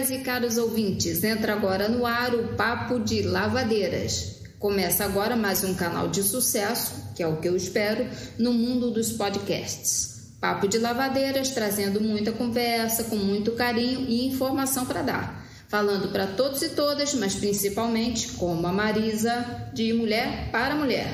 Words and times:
Caras 0.00 0.10
e 0.10 0.18
caros 0.20 0.56
ouvintes. 0.56 1.22
Entra 1.22 1.52
agora 1.52 1.86
no 1.86 2.06
ar 2.06 2.34
o 2.34 2.56
Papo 2.56 2.98
de 2.98 3.20
Lavadeiras. 3.20 4.40
Começa 4.58 5.04
agora 5.04 5.36
mais 5.36 5.62
um 5.62 5.74
canal 5.74 6.08
de 6.08 6.22
sucesso, 6.22 7.12
que 7.14 7.22
é 7.22 7.26
o 7.26 7.36
que 7.36 7.46
eu 7.46 7.54
espero, 7.54 8.06
no 8.38 8.50
mundo 8.50 8.90
dos 8.90 9.12
podcasts. 9.12 10.32
Papo 10.40 10.66
de 10.66 10.78
Lavadeiras, 10.78 11.50
trazendo 11.50 12.00
muita 12.00 12.32
conversa, 12.32 13.04
com 13.04 13.16
muito 13.16 13.52
carinho 13.52 14.06
e 14.08 14.26
informação 14.26 14.86
para 14.86 15.02
dar. 15.02 15.46
Falando 15.68 16.10
para 16.10 16.28
todos 16.28 16.62
e 16.62 16.70
todas, 16.70 17.12
mas 17.12 17.34
principalmente, 17.34 18.28
como 18.38 18.66
a 18.66 18.72
Marisa, 18.72 19.68
de 19.74 19.92
mulher 19.92 20.50
para 20.50 20.76
mulher. 20.76 21.12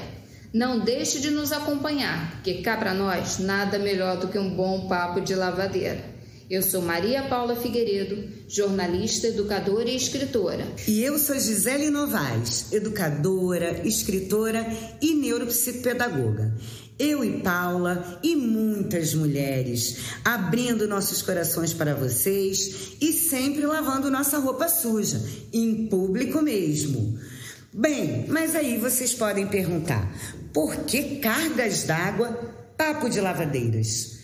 Não 0.54 0.78
deixe 0.78 1.18
de 1.18 1.32
nos 1.32 1.50
acompanhar, 1.50 2.30
porque 2.34 2.62
cá 2.62 2.76
para 2.76 2.94
nós 2.94 3.40
nada 3.40 3.80
melhor 3.80 4.16
do 4.16 4.28
que 4.28 4.38
um 4.38 4.54
bom 4.54 4.86
papo 4.86 5.20
de 5.20 5.34
lavadeira. 5.34 6.15
Eu 6.48 6.62
sou 6.62 6.80
Maria 6.80 7.24
Paula 7.24 7.56
Figueiredo, 7.56 8.28
jornalista, 8.46 9.26
educadora 9.26 9.90
e 9.90 9.96
escritora. 9.96 10.64
E 10.86 11.02
eu 11.02 11.18
sou 11.18 11.34
Gisele 11.34 11.90
Novaes, 11.90 12.72
educadora, 12.72 13.84
escritora 13.84 14.64
e 15.02 15.14
neuropsicopedagoga. 15.14 16.56
Eu 16.96 17.24
e 17.24 17.40
Paula 17.40 18.20
e 18.22 18.36
muitas 18.36 19.12
mulheres 19.12 19.96
abrindo 20.24 20.86
nossos 20.86 21.20
corações 21.20 21.74
para 21.74 21.96
vocês 21.96 22.92
e 23.00 23.12
sempre 23.12 23.66
lavando 23.66 24.08
nossa 24.08 24.38
roupa 24.38 24.68
suja, 24.68 25.20
em 25.52 25.88
público 25.88 26.40
mesmo. 26.40 27.18
Bem, 27.72 28.24
mas 28.28 28.54
aí 28.54 28.78
vocês 28.78 29.12
podem 29.12 29.48
perguntar: 29.48 30.08
por 30.52 30.76
que 30.84 31.16
cargas 31.16 31.82
d'água, 31.82 32.28
papo 32.78 33.10
de 33.10 33.20
lavadeiras? 33.20 34.15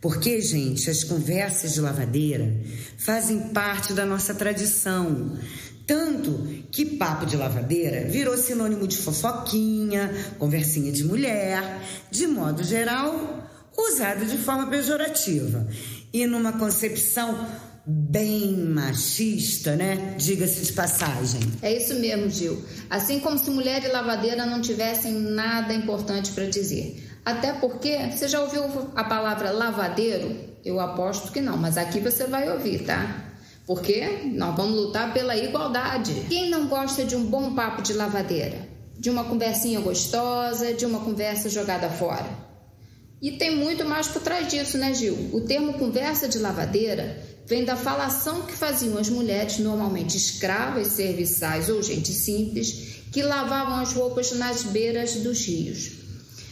Porque, 0.00 0.40
gente, 0.40 0.88
as 0.88 1.02
conversas 1.02 1.74
de 1.74 1.80
lavadeira 1.80 2.54
fazem 2.96 3.48
parte 3.48 3.92
da 3.92 4.06
nossa 4.06 4.32
tradição. 4.34 5.36
Tanto 5.86 6.46
que 6.70 6.84
papo 6.84 7.26
de 7.26 7.36
lavadeira 7.36 8.08
virou 8.08 8.36
sinônimo 8.36 8.86
de 8.86 8.96
fofoquinha, 8.96 10.34
conversinha 10.38 10.92
de 10.92 11.02
mulher, 11.02 11.82
de 12.10 12.26
modo 12.26 12.62
geral, 12.62 13.48
usado 13.76 14.26
de 14.26 14.36
forma 14.36 14.66
pejorativa. 14.66 15.66
E 16.12 16.26
numa 16.26 16.52
concepção 16.52 17.48
bem 17.86 18.54
machista, 18.54 19.74
né? 19.74 20.14
Diga-se 20.18 20.60
de 20.60 20.72
passagem. 20.74 21.40
É 21.62 21.74
isso 21.74 21.94
mesmo, 21.94 22.28
Gil. 22.28 22.62
Assim 22.90 23.18
como 23.18 23.38
se 23.38 23.50
mulher 23.50 23.82
e 23.82 23.88
lavadeira 23.88 24.44
não 24.44 24.60
tivessem 24.60 25.14
nada 25.14 25.72
importante 25.72 26.32
para 26.32 26.44
dizer. 26.44 27.07
Até 27.28 27.52
porque, 27.52 27.94
você 28.10 28.26
já 28.26 28.40
ouviu 28.40 28.62
a 28.96 29.04
palavra 29.04 29.50
lavadeiro? 29.50 30.34
Eu 30.64 30.80
aposto 30.80 31.30
que 31.30 31.42
não, 31.42 31.58
mas 31.58 31.76
aqui 31.76 32.00
você 32.00 32.26
vai 32.26 32.50
ouvir, 32.50 32.86
tá? 32.86 33.22
Porque 33.66 34.30
nós 34.32 34.56
vamos 34.56 34.74
lutar 34.74 35.12
pela 35.12 35.36
igualdade. 35.36 36.24
Quem 36.26 36.48
não 36.48 36.68
gosta 36.68 37.04
de 37.04 37.14
um 37.14 37.26
bom 37.26 37.54
papo 37.54 37.82
de 37.82 37.92
lavadeira? 37.92 38.66
De 38.98 39.10
uma 39.10 39.24
conversinha 39.24 39.78
gostosa, 39.78 40.72
de 40.72 40.86
uma 40.86 41.00
conversa 41.00 41.50
jogada 41.50 41.90
fora? 41.90 42.30
E 43.20 43.32
tem 43.32 43.54
muito 43.54 43.84
mais 43.84 44.08
por 44.08 44.22
trás 44.22 44.48
disso, 44.48 44.78
né, 44.78 44.94
Gil? 44.94 45.28
O 45.34 45.42
termo 45.42 45.74
conversa 45.74 46.28
de 46.28 46.38
lavadeira 46.38 47.22
vem 47.44 47.62
da 47.62 47.76
falação 47.76 48.46
que 48.46 48.54
faziam 48.54 48.96
as 48.96 49.10
mulheres, 49.10 49.58
normalmente 49.58 50.16
escravas, 50.16 50.86
serviçais 50.86 51.68
ou 51.68 51.82
gente 51.82 52.10
simples, 52.10 53.02
que 53.12 53.20
lavavam 53.20 53.80
as 53.80 53.92
roupas 53.92 54.32
nas 54.32 54.62
beiras 54.62 55.16
dos 55.16 55.46
rios. 55.46 56.07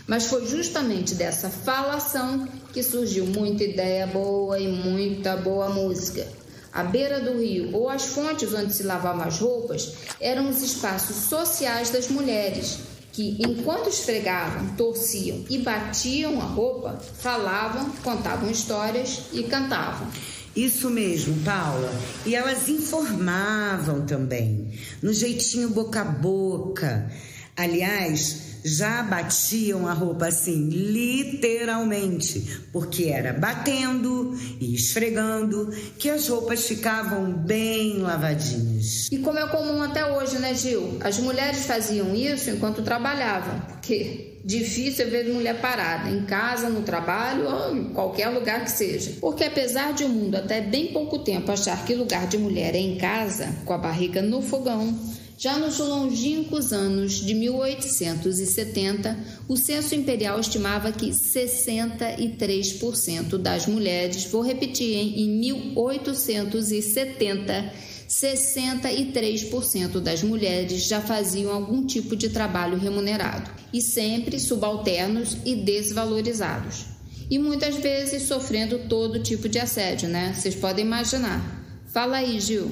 Mas 0.06 0.26
foi 0.26 0.46
justamente 0.46 1.14
dessa 1.14 1.50
falação 1.50 2.46
que 2.72 2.82
surgiu 2.82 3.26
muita 3.26 3.64
ideia 3.64 4.06
boa 4.06 4.58
e 4.58 4.68
muita 4.68 5.36
boa 5.36 5.68
música. 5.68 6.26
A 6.72 6.84
beira 6.84 7.20
do 7.20 7.40
rio 7.40 7.74
ou 7.74 7.88
as 7.88 8.04
fontes 8.04 8.52
onde 8.52 8.74
se 8.74 8.82
lavavam 8.82 9.26
as 9.26 9.38
roupas 9.38 9.94
eram 10.20 10.50
os 10.50 10.62
espaços 10.62 11.16
sociais 11.16 11.90
das 11.90 12.08
mulheres, 12.08 12.78
que, 13.12 13.34
enquanto 13.40 13.88
esfregavam, 13.88 14.76
torciam 14.76 15.42
e 15.48 15.56
batiam 15.56 16.38
a 16.38 16.44
roupa, 16.44 17.00
falavam, 17.18 17.90
contavam 18.04 18.50
histórias 18.50 19.22
e 19.32 19.42
cantavam. 19.44 20.06
Isso 20.54 20.90
mesmo, 20.90 21.42
Paula. 21.42 21.90
E 22.26 22.34
elas 22.34 22.68
informavam 22.68 24.04
também, 24.04 24.70
no 25.02 25.14
jeitinho 25.14 25.70
boca 25.70 26.02
a 26.02 26.04
boca. 26.04 27.10
Aliás, 27.56 28.46
já 28.66 29.02
batiam 29.02 29.86
a 29.86 29.92
roupa 29.92 30.26
assim, 30.26 30.68
literalmente, 30.68 32.60
porque 32.72 33.04
era 33.04 33.32
batendo 33.32 34.36
e 34.60 34.74
esfregando 34.74 35.70
que 35.98 36.10
as 36.10 36.26
roupas 36.28 36.66
ficavam 36.66 37.32
bem 37.32 37.98
lavadinhas. 37.98 39.08
E 39.10 39.18
como 39.18 39.38
é 39.38 39.46
comum 39.48 39.80
até 39.82 40.04
hoje, 40.04 40.38
né, 40.40 40.52
Gil? 40.52 40.98
As 41.00 41.18
mulheres 41.18 41.64
faziam 41.64 42.12
isso 42.14 42.50
enquanto 42.50 42.82
trabalhavam, 42.82 43.60
porque 43.68 44.40
difícil 44.44 45.06
é 45.06 45.08
ver 45.08 45.32
mulher 45.32 45.60
parada, 45.60 46.10
em 46.10 46.24
casa, 46.24 46.68
no 46.68 46.82
trabalho 46.82 47.48
ou 47.48 47.76
em 47.76 47.84
qualquer 47.92 48.28
lugar 48.30 48.64
que 48.64 48.70
seja. 48.72 49.12
Porque 49.20 49.44
apesar 49.44 49.92
de 49.92 50.04
o 50.04 50.08
mundo 50.08 50.34
até 50.34 50.60
bem 50.60 50.92
pouco 50.92 51.20
tempo 51.20 51.52
achar 51.52 51.84
que 51.84 51.94
lugar 51.94 52.26
de 52.26 52.36
mulher 52.36 52.74
é 52.74 52.78
em 52.78 52.96
casa, 52.96 53.48
com 53.64 53.72
a 53.72 53.78
barriga 53.78 54.20
no 54.20 54.42
fogão, 54.42 54.96
já 55.38 55.58
nos 55.58 55.78
longínquos 55.78 56.72
anos 56.72 57.12
de 57.14 57.34
1870, 57.34 59.18
o 59.46 59.54
censo 59.56 59.94
imperial 59.94 60.40
estimava 60.40 60.90
que 60.92 61.10
63% 61.10 63.36
das 63.36 63.66
mulheres, 63.66 64.24
vou 64.24 64.40
repetir, 64.40 64.96
em 64.96 65.28
1870, 65.40 67.70
63% 68.08 70.00
das 70.00 70.22
mulheres 70.22 70.84
já 70.84 71.02
faziam 71.02 71.52
algum 71.52 71.84
tipo 71.84 72.16
de 72.16 72.30
trabalho 72.30 72.78
remunerado 72.78 73.50
e 73.72 73.82
sempre 73.82 74.38
subalternos 74.40 75.36
e 75.44 75.56
desvalorizados. 75.56 76.86
E 77.28 77.36
muitas 77.38 77.74
vezes 77.76 78.22
sofrendo 78.22 78.88
todo 78.88 79.22
tipo 79.22 79.48
de 79.48 79.58
assédio, 79.58 80.08
né? 80.08 80.32
Vocês 80.32 80.54
podem 80.54 80.84
imaginar. 80.84 81.66
Fala 81.92 82.18
aí, 82.18 82.38
Gil. 82.40 82.70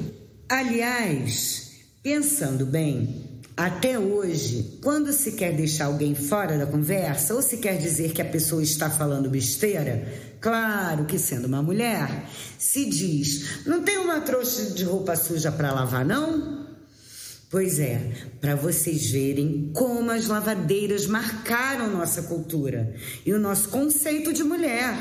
Aliás, 0.48 1.63
Pensando 2.04 2.66
bem, 2.66 3.40
até 3.56 3.98
hoje, 3.98 4.78
quando 4.82 5.10
se 5.10 5.32
quer 5.32 5.54
deixar 5.54 5.86
alguém 5.86 6.14
fora 6.14 6.58
da 6.58 6.66
conversa 6.66 7.34
ou 7.34 7.40
se 7.40 7.56
quer 7.56 7.78
dizer 7.78 8.12
que 8.12 8.20
a 8.20 8.26
pessoa 8.26 8.62
está 8.62 8.90
falando 8.90 9.30
besteira, 9.30 10.06
claro 10.38 11.06
que 11.06 11.18
sendo 11.18 11.46
uma 11.46 11.62
mulher, 11.62 12.28
se 12.58 12.84
diz: 12.84 13.64
não 13.64 13.82
tem 13.82 13.96
uma 13.96 14.20
trouxa 14.20 14.72
de 14.72 14.84
roupa 14.84 15.16
suja 15.16 15.50
para 15.50 15.72
lavar, 15.72 16.04
não? 16.04 16.66
Pois 17.48 17.78
é, 17.78 18.12
para 18.38 18.54
vocês 18.54 19.10
verem 19.10 19.70
como 19.72 20.10
as 20.10 20.26
lavadeiras 20.26 21.06
marcaram 21.06 21.88
nossa 21.88 22.24
cultura 22.24 22.94
e 23.24 23.32
o 23.32 23.40
nosso 23.40 23.70
conceito 23.70 24.30
de 24.30 24.44
mulher. 24.44 24.94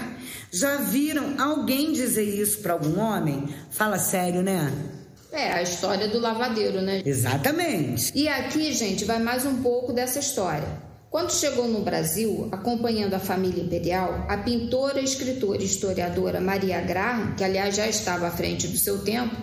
Já 0.54 0.78
viram 0.78 1.38
alguém 1.38 1.92
dizer 1.92 2.24
isso 2.24 2.60
para 2.60 2.72
algum 2.72 2.98
homem? 2.98 3.50
Fala 3.72 4.00
sério, 4.00 4.42
né? 4.42 5.03
É, 5.34 5.52
a 5.52 5.64
história 5.64 6.08
do 6.08 6.20
lavadeiro, 6.20 6.80
né? 6.80 7.02
Exatamente. 7.04 8.12
E 8.14 8.28
aqui, 8.28 8.72
gente, 8.72 9.04
vai 9.04 9.18
mais 9.18 9.44
um 9.48 9.64
pouco 9.64 9.92
dessa 9.92 10.20
história. 10.20 10.68
Quando 11.10 11.32
chegou 11.32 11.68
no 11.68 11.82
Brasil, 11.82 12.48
acompanhando 12.52 13.16
a 13.16 13.20
família 13.20 13.64
imperial, 13.64 14.28
a 14.30 14.38
pintora, 14.38 15.02
escritora 15.02 15.60
e 15.62 15.66
historiadora 15.66 16.40
Maria 16.40 16.80
Graham, 16.82 17.34
que 17.36 17.44
aliás 17.44 17.76
já 17.76 17.88
estava 17.88 18.28
à 18.28 18.32
frente 18.32 18.68
do 18.68 18.78
seu 18.78 19.00
tempo, 19.00 19.36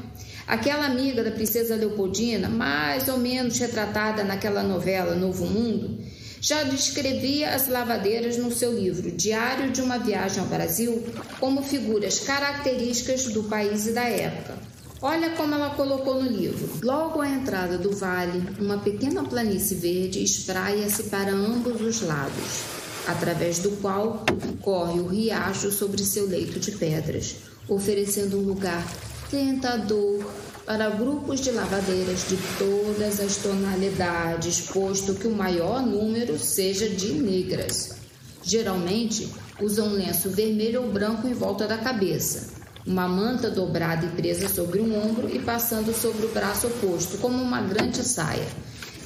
aquela 0.47 0.87
amiga 0.87 1.25
da 1.25 1.33
princesa 1.33 1.75
Leopoldina, 1.75 2.49
mais 2.49 3.09
ou 3.09 3.19
menos 3.19 3.59
retratada 3.59 4.23
naquela 4.23 4.63
novela 4.63 5.17
Novo 5.17 5.45
Mundo, 5.45 5.99
já 6.41 6.63
descrevia 6.63 7.51
as 7.51 7.67
lavadeiras 7.67 8.37
no 8.37 8.53
seu 8.53 8.73
livro 8.73 9.11
Diário 9.11 9.73
de 9.73 9.83
uma 9.83 9.99
Viagem 9.99 10.41
ao 10.41 10.47
Brasil 10.47 11.05
como 11.41 11.63
figuras 11.63 12.21
características 12.21 13.25
do 13.27 13.45
país 13.45 13.89
e 13.89 13.93
da 13.93 14.05
época. 14.05 14.70
Olha 15.03 15.31
como 15.31 15.55
ela 15.55 15.71
colocou 15.71 16.23
no 16.23 16.31
livro. 16.31 16.69
Logo 16.83 17.23
à 17.23 17.29
entrada 17.29 17.79
do 17.79 17.91
vale, 17.91 18.43
uma 18.61 18.77
pequena 18.77 19.25
planície 19.25 19.75
verde 19.75 20.23
espraia-se 20.23 21.05
para 21.05 21.33
ambos 21.33 21.81
os 21.81 22.03
lados, 22.03 22.65
através 23.07 23.61
do 23.61 23.71
qual 23.81 24.27
corre 24.61 25.01
o 25.01 25.07
riacho 25.07 25.73
sobre 25.73 26.05
seu 26.05 26.27
leito 26.27 26.61
de 26.61 26.73
pedras, 26.73 27.37
oferecendo 27.67 28.37
um 28.37 28.43
lugar 28.43 28.87
tentador 29.31 30.23
para 30.67 30.91
grupos 30.91 31.41
de 31.41 31.51
lavadeiras 31.51 32.29
de 32.29 32.37
todas 32.59 33.21
as 33.21 33.37
tonalidades, 33.37 34.61
posto 34.71 35.15
que 35.15 35.27
o 35.27 35.35
maior 35.35 35.81
número 35.81 36.39
seja 36.39 36.87
de 36.87 37.15
negras. 37.15 37.95
Geralmente 38.43 39.31
usam 39.63 39.95
lenço 39.95 40.29
vermelho 40.29 40.83
ou 40.83 40.93
branco 40.93 41.27
em 41.27 41.33
volta 41.33 41.67
da 41.67 41.79
cabeça 41.79 42.60
uma 42.91 43.07
manta 43.07 43.49
dobrada 43.49 44.05
e 44.05 44.09
presa 44.09 44.49
sobre 44.49 44.81
um 44.81 45.01
ombro 45.01 45.31
e 45.33 45.39
passando 45.39 45.95
sobre 45.95 46.27
o 46.27 46.31
braço 46.31 46.67
oposto, 46.67 47.19
como 47.19 47.41
uma 47.41 47.63
grande 47.63 48.03
saia. 48.03 48.47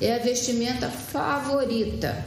É 0.01 0.15
a 0.15 0.19
vestimenta 0.19 0.89
favorita. 0.89 2.25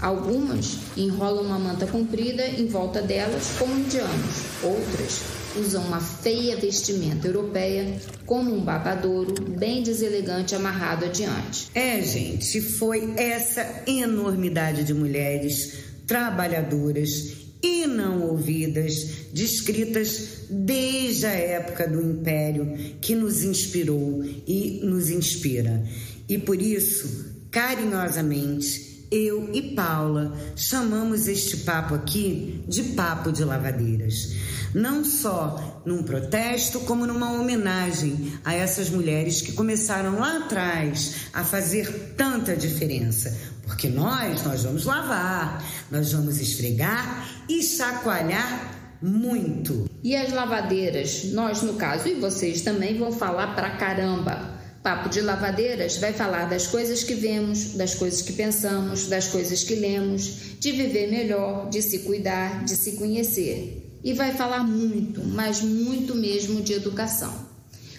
Algumas 0.00 0.76
enrolam 0.96 1.44
uma 1.44 1.58
manta 1.60 1.86
comprida 1.86 2.44
em 2.44 2.66
volta 2.66 3.00
delas, 3.00 3.54
como 3.56 3.78
indianos. 3.78 4.42
Outras 4.64 5.22
usam 5.56 5.84
uma 5.84 6.00
feia 6.00 6.56
vestimenta 6.56 7.28
europeia, 7.28 7.98
como 8.26 8.52
um 8.52 8.60
babadouro 8.60 9.32
bem 9.42 9.84
deselegante 9.84 10.56
amarrado 10.56 11.04
adiante. 11.04 11.70
É, 11.72 12.02
gente, 12.02 12.60
foi 12.60 13.14
essa 13.16 13.84
enormidade 13.86 14.82
de 14.82 14.92
mulheres 14.92 15.72
trabalhadoras 16.06 17.45
e 17.62 17.86
não 17.86 18.22
ouvidas, 18.22 19.28
descritas 19.32 20.46
desde 20.48 21.26
a 21.26 21.32
época 21.32 21.88
do 21.88 22.00
Império, 22.00 22.76
que 23.00 23.14
nos 23.14 23.42
inspirou 23.42 24.24
e 24.46 24.80
nos 24.82 25.10
inspira. 25.10 25.82
E 26.28 26.38
por 26.38 26.60
isso, 26.60 27.34
carinhosamente, 27.50 28.85
eu 29.10 29.50
e 29.52 29.74
Paula 29.74 30.32
chamamos 30.56 31.28
este 31.28 31.58
papo 31.58 31.94
aqui 31.94 32.64
de 32.66 32.82
papo 32.82 33.30
de 33.30 33.44
lavadeiras. 33.44 34.34
Não 34.74 35.04
só 35.04 35.82
num 35.86 36.02
protesto, 36.02 36.80
como 36.80 37.06
numa 37.06 37.32
homenagem 37.32 38.32
a 38.44 38.54
essas 38.54 38.90
mulheres 38.90 39.40
que 39.40 39.52
começaram 39.52 40.18
lá 40.18 40.38
atrás 40.38 41.28
a 41.32 41.44
fazer 41.44 42.14
tanta 42.16 42.56
diferença. 42.56 43.36
Porque 43.62 43.88
nós, 43.88 44.42
nós 44.44 44.64
vamos 44.64 44.84
lavar, 44.84 45.64
nós 45.90 46.12
vamos 46.12 46.40
esfregar 46.40 47.28
e 47.48 47.62
chacoalhar 47.62 48.74
muito. 49.00 49.88
E 50.02 50.14
as 50.14 50.32
lavadeiras, 50.32 51.32
nós 51.32 51.62
no 51.62 51.74
caso 51.74 52.08
e 52.08 52.14
vocês 52.14 52.62
também 52.62 52.98
vão 52.98 53.12
falar 53.12 53.54
pra 53.54 53.70
caramba 53.70 54.55
Papo 54.86 55.08
de 55.08 55.20
Lavadeiras 55.20 55.96
vai 55.96 56.12
falar 56.12 56.44
das 56.44 56.68
coisas 56.68 57.02
que 57.02 57.14
vemos, 57.14 57.72
das 57.72 57.96
coisas 57.96 58.22
que 58.22 58.32
pensamos, 58.34 59.08
das 59.08 59.26
coisas 59.26 59.64
que 59.64 59.74
lemos, 59.74 60.54
de 60.60 60.70
viver 60.70 61.10
melhor, 61.10 61.68
de 61.68 61.82
se 61.82 61.98
cuidar, 62.04 62.64
de 62.64 62.76
se 62.76 62.92
conhecer. 62.92 63.98
E 64.04 64.12
vai 64.12 64.32
falar 64.34 64.62
muito, 64.62 65.24
mas 65.24 65.60
muito 65.60 66.14
mesmo 66.14 66.62
de 66.62 66.72
educação. 66.72 67.34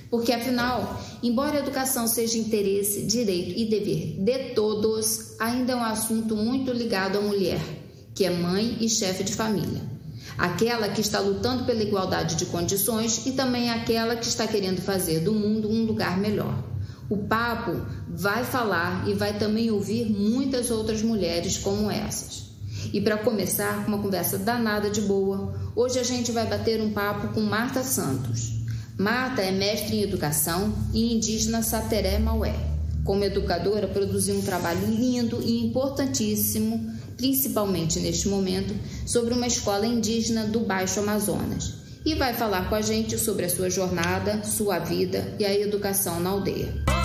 Porque 0.09 0.31
afinal, 0.31 1.03
embora 1.21 1.57
a 1.57 1.59
educação 1.59 2.07
seja 2.07 2.37
interesse, 2.37 3.01
direito 3.01 3.59
e 3.59 3.65
dever 3.65 4.15
de 4.19 4.53
todos, 4.53 5.35
ainda 5.41 5.73
é 5.73 5.75
um 5.75 5.83
assunto 5.83 6.37
muito 6.37 6.71
ligado 6.71 7.17
à 7.17 7.21
mulher, 7.21 7.59
que 8.15 8.23
é 8.23 8.29
mãe 8.29 8.77
e 8.79 8.87
chefe 8.87 9.25
de 9.25 9.33
família. 9.33 9.81
Aquela 10.37 10.87
que 10.87 11.01
está 11.01 11.19
lutando 11.19 11.65
pela 11.65 11.83
igualdade 11.83 12.37
de 12.37 12.45
condições 12.45 13.25
e 13.25 13.33
também 13.33 13.69
aquela 13.71 14.15
que 14.15 14.25
está 14.25 14.47
querendo 14.47 14.81
fazer 14.81 15.19
do 15.19 15.33
mundo 15.33 15.69
um 15.69 15.83
lugar 15.83 16.17
melhor. 16.17 16.76
O 17.09 17.17
papo 17.17 17.71
vai 18.09 18.43
falar 18.43 19.07
e 19.07 19.13
vai 19.13 19.37
também 19.37 19.71
ouvir 19.71 20.11
muitas 20.11 20.69
outras 20.69 21.01
mulheres 21.01 21.57
como 21.57 21.89
essas. 21.89 22.47
E 22.91 22.99
para 22.99 23.17
começar 23.17 23.83
com 23.83 23.93
uma 23.93 24.01
conversa 24.01 24.37
danada 24.37 24.89
de 24.89 25.01
boa, 25.01 25.53
hoje 25.73 25.99
a 25.99 26.03
gente 26.03 26.33
vai 26.33 26.45
bater 26.45 26.81
um 26.81 26.91
papo 26.91 27.33
com 27.33 27.41
Marta 27.41 27.81
Santos. 27.81 28.57
Marta 28.97 29.41
é 29.41 29.51
mestre 29.51 29.97
em 29.97 30.01
educação 30.01 30.73
e 30.93 31.13
indígena 31.15 31.63
Sateré 31.63 32.19
Maué. 32.19 32.55
Como 33.05 33.23
educadora, 33.23 33.87
produziu 33.87 34.35
um 34.35 34.41
trabalho 34.41 34.85
lindo 34.87 35.41
e 35.41 35.65
importantíssimo, 35.65 36.91
principalmente 37.15 38.01
neste 38.01 38.27
momento, 38.27 38.75
sobre 39.05 39.33
uma 39.33 39.47
escola 39.47 39.85
indígena 39.85 40.45
do 40.45 40.59
Baixo 40.59 40.99
Amazonas. 40.99 41.73
E 42.05 42.15
vai 42.15 42.33
falar 42.33 42.67
com 42.67 42.75
a 42.75 42.81
gente 42.81 43.17
sobre 43.17 43.45
a 43.45 43.49
sua 43.49 43.69
jornada, 43.69 44.43
sua 44.43 44.79
vida 44.79 45.35
e 45.39 45.45
a 45.45 45.57
educação 45.57 46.19
na 46.19 46.31
aldeia. 46.31 46.96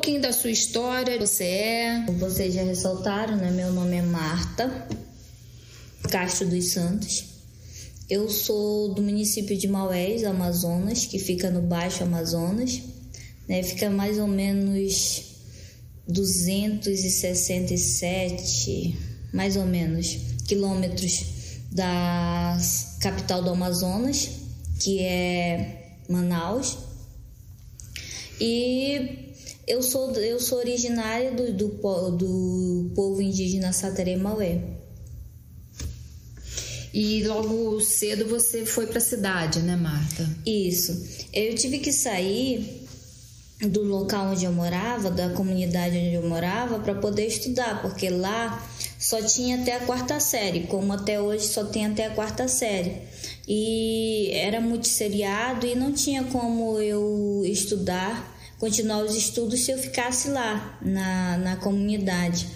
Pouquinho 0.00 0.22
da 0.22 0.32
sua 0.32 0.50
história, 0.50 1.18
você 1.18 1.44
é. 1.44 2.06
Vocês 2.18 2.54
já 2.54 2.62
ressaltaram, 2.62 3.36
né? 3.36 3.50
Meu 3.50 3.70
nome 3.70 3.96
é 3.96 4.02
Marta 4.02 4.88
Castro 6.10 6.48
dos 6.48 6.72
Santos. 6.72 7.24
Eu 8.08 8.30
sou 8.30 8.94
do 8.94 9.02
município 9.02 9.58
de 9.58 9.68
Maués, 9.68 10.24
Amazonas, 10.24 11.04
que 11.04 11.18
fica 11.18 11.50
no 11.50 11.60
Baixo 11.60 12.02
Amazonas, 12.02 12.80
né? 13.46 13.62
Fica 13.62 13.90
mais 13.90 14.18
ou 14.18 14.26
menos 14.26 15.22
267, 16.08 18.96
mais 19.34 19.54
ou 19.54 19.66
menos, 19.66 20.16
quilômetros 20.48 21.26
da 21.70 22.56
capital 23.02 23.42
do 23.42 23.50
Amazonas, 23.50 24.30
que 24.82 25.00
é 25.00 25.98
Manaus. 26.08 26.78
E 28.40 29.29
eu 29.70 29.82
sou, 29.82 30.12
eu 30.16 30.40
sou 30.40 30.58
originária 30.58 31.30
do, 31.30 31.52
do, 31.52 31.68
do 32.10 32.92
povo 32.94 33.22
indígena 33.22 33.72
Sateré 33.72 34.16
Maué. 34.16 34.60
E 36.92 37.22
logo 37.22 37.80
cedo 37.80 38.26
você 38.26 38.66
foi 38.66 38.88
para 38.88 38.98
a 38.98 39.00
cidade, 39.00 39.60
né, 39.60 39.76
Marta? 39.76 40.28
Isso. 40.44 41.06
Eu 41.32 41.54
tive 41.54 41.78
que 41.78 41.92
sair 41.92 42.84
do 43.60 43.84
local 43.84 44.32
onde 44.32 44.44
eu 44.44 44.52
morava, 44.52 45.08
da 45.08 45.30
comunidade 45.30 45.96
onde 45.96 46.14
eu 46.14 46.28
morava, 46.28 46.80
para 46.80 46.96
poder 46.96 47.26
estudar, 47.26 47.80
porque 47.80 48.08
lá 48.10 48.66
só 48.98 49.22
tinha 49.22 49.60
até 49.60 49.76
a 49.76 49.86
quarta 49.86 50.18
série, 50.18 50.66
como 50.66 50.92
até 50.92 51.20
hoje 51.20 51.46
só 51.46 51.64
tem 51.64 51.86
até 51.86 52.06
a 52.06 52.10
quarta 52.10 52.48
série. 52.48 53.02
E 53.46 54.32
era 54.32 54.60
muito 54.60 54.88
seriado 54.88 55.64
e 55.64 55.76
não 55.76 55.92
tinha 55.92 56.24
como 56.24 56.80
eu 56.80 57.42
estudar 57.44 58.39
continuar 58.60 59.02
os 59.02 59.16
estudos 59.16 59.64
se 59.64 59.72
eu 59.72 59.78
ficasse 59.78 60.28
lá 60.28 60.78
na, 60.82 61.38
na 61.38 61.56
comunidade 61.56 62.46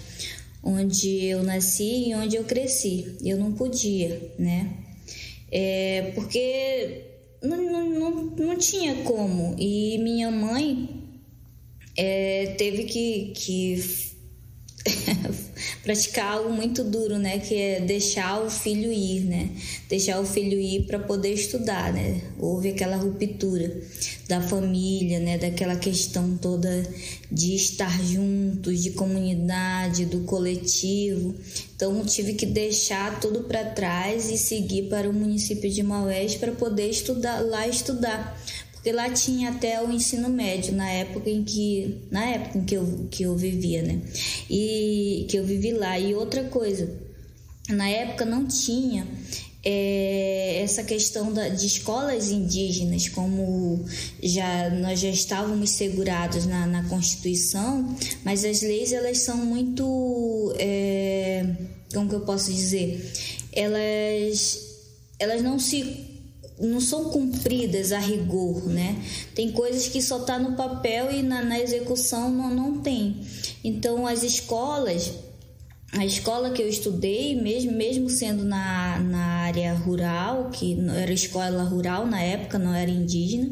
onde 0.63 1.25
eu 1.25 1.43
nasci 1.43 2.09
e 2.09 2.15
onde 2.15 2.35
eu 2.35 2.43
cresci. 2.43 3.17
Eu 3.23 3.37
não 3.37 3.51
podia, 3.53 4.33
né? 4.39 4.71
É, 5.51 6.11
porque 6.15 7.05
não, 7.41 7.57
não, 7.89 8.11
não, 8.37 8.57
tinha 8.57 8.95
como. 9.03 9.55
E 9.59 9.97
minha 9.99 10.31
mãe 10.31 11.03
é, 11.97 12.55
teve 12.57 12.83
que, 12.83 13.33
que 13.35 14.14
praticar 15.83 16.33
algo 16.33 16.51
muito 16.51 16.83
duro, 16.83 17.17
né? 17.17 17.39
Que 17.39 17.55
é 17.55 17.79
deixar 17.79 18.43
o 18.43 18.49
filho 18.49 18.91
ir, 18.91 19.21
né? 19.21 19.49
Deixar 19.89 20.19
o 20.19 20.25
filho 20.25 20.59
ir 20.59 20.85
para 20.85 20.99
poder 20.99 21.33
estudar, 21.33 21.91
né? 21.91 22.21
Houve 22.39 22.69
aquela 22.69 22.95
ruptura 22.95 23.81
da 24.27 24.41
família, 24.41 25.19
né? 25.19 25.37
Daquela 25.37 25.75
questão 25.75 26.37
toda 26.37 26.83
de 27.31 27.55
estar 27.55 28.03
juntos, 28.03 28.83
de 28.83 28.91
comunidade, 28.91 30.05
do 30.05 30.21
coletivo. 30.21 31.35
Então 31.75 32.05
tive 32.05 32.33
que 32.33 32.45
deixar 32.45 33.19
tudo 33.19 33.43
para 33.43 33.63
trás 33.65 34.29
e 34.29 34.37
seguir 34.37 34.83
para 34.89 35.09
o 35.09 35.13
município 35.13 35.69
de 35.69 35.83
Maués 35.83 36.35
para 36.35 36.51
poder 36.51 36.89
estudar 36.89 37.41
lá 37.41 37.67
estudar 37.67 38.39
porque 38.85 38.95
lá 38.95 39.09
tinha 39.09 39.49
até 39.49 39.81
o 39.81 39.91
ensino 39.91 40.29
médio 40.29 40.75
na 40.75 40.87
época 40.87 41.27
em 41.27 41.43
que 41.43 42.01
na 42.11 42.23
época 42.23 42.59
em 42.59 42.65
que 42.65 42.75
eu, 42.75 43.07
que 43.09 43.23
eu 43.23 43.35
vivia, 43.35 43.81
né? 43.81 43.99
E 44.47 45.25
que 45.27 45.37
eu 45.37 45.43
vivi 45.43 45.71
lá. 45.71 45.97
E 45.97 46.13
outra 46.13 46.43
coisa, 46.43 46.87
na 47.67 47.89
época 47.89 48.25
não 48.25 48.45
tinha 48.45 49.07
é, 49.63 50.61
essa 50.61 50.83
questão 50.83 51.33
da, 51.33 51.49
de 51.49 51.65
escolas 51.65 52.29
indígenas, 52.29 53.09
como 53.09 53.83
já 54.21 54.69
nós 54.69 54.99
já 54.99 55.09
estávamos 55.09 55.71
segurados 55.71 56.45
na, 56.45 56.67
na 56.67 56.87
Constituição, 56.87 57.97
mas 58.23 58.45
as 58.45 58.61
leis 58.61 58.93
elas 58.93 59.17
são 59.17 59.37
muito, 59.37 60.53
é, 60.59 61.43
como 61.91 62.07
que 62.07 62.13
eu 62.13 62.21
posso 62.21 62.53
dizer, 62.53 63.11
elas 63.51 64.59
elas 65.17 65.41
não 65.41 65.57
se 65.57 66.14
não 66.59 66.79
são 66.79 67.05
cumpridas 67.05 67.91
a 67.91 67.99
rigor, 67.99 68.65
né? 68.67 69.03
Tem 69.33 69.51
coisas 69.51 69.87
que 69.87 70.01
só 70.01 70.19
tá 70.19 70.39
no 70.39 70.55
papel 70.55 71.11
e 71.11 71.21
na, 71.21 71.43
na 71.43 71.59
execução 71.59 72.29
não, 72.29 72.53
não 72.53 72.79
tem. 72.79 73.21
Então 73.63 74.07
as 74.07 74.23
escolas, 74.23 75.11
a 75.91 76.05
escola 76.05 76.51
que 76.51 76.61
eu 76.61 76.69
estudei, 76.69 77.35
mesmo, 77.35 77.71
mesmo 77.71 78.09
sendo 78.09 78.43
na, 78.43 78.99
na 78.99 79.25
área 79.45 79.73
rural, 79.73 80.49
que 80.49 80.77
era 80.95 81.11
escola 81.11 81.63
rural 81.63 82.05
na 82.07 82.21
época, 82.21 82.57
não 82.57 82.73
era 82.73 82.89
indígena, 82.89 83.51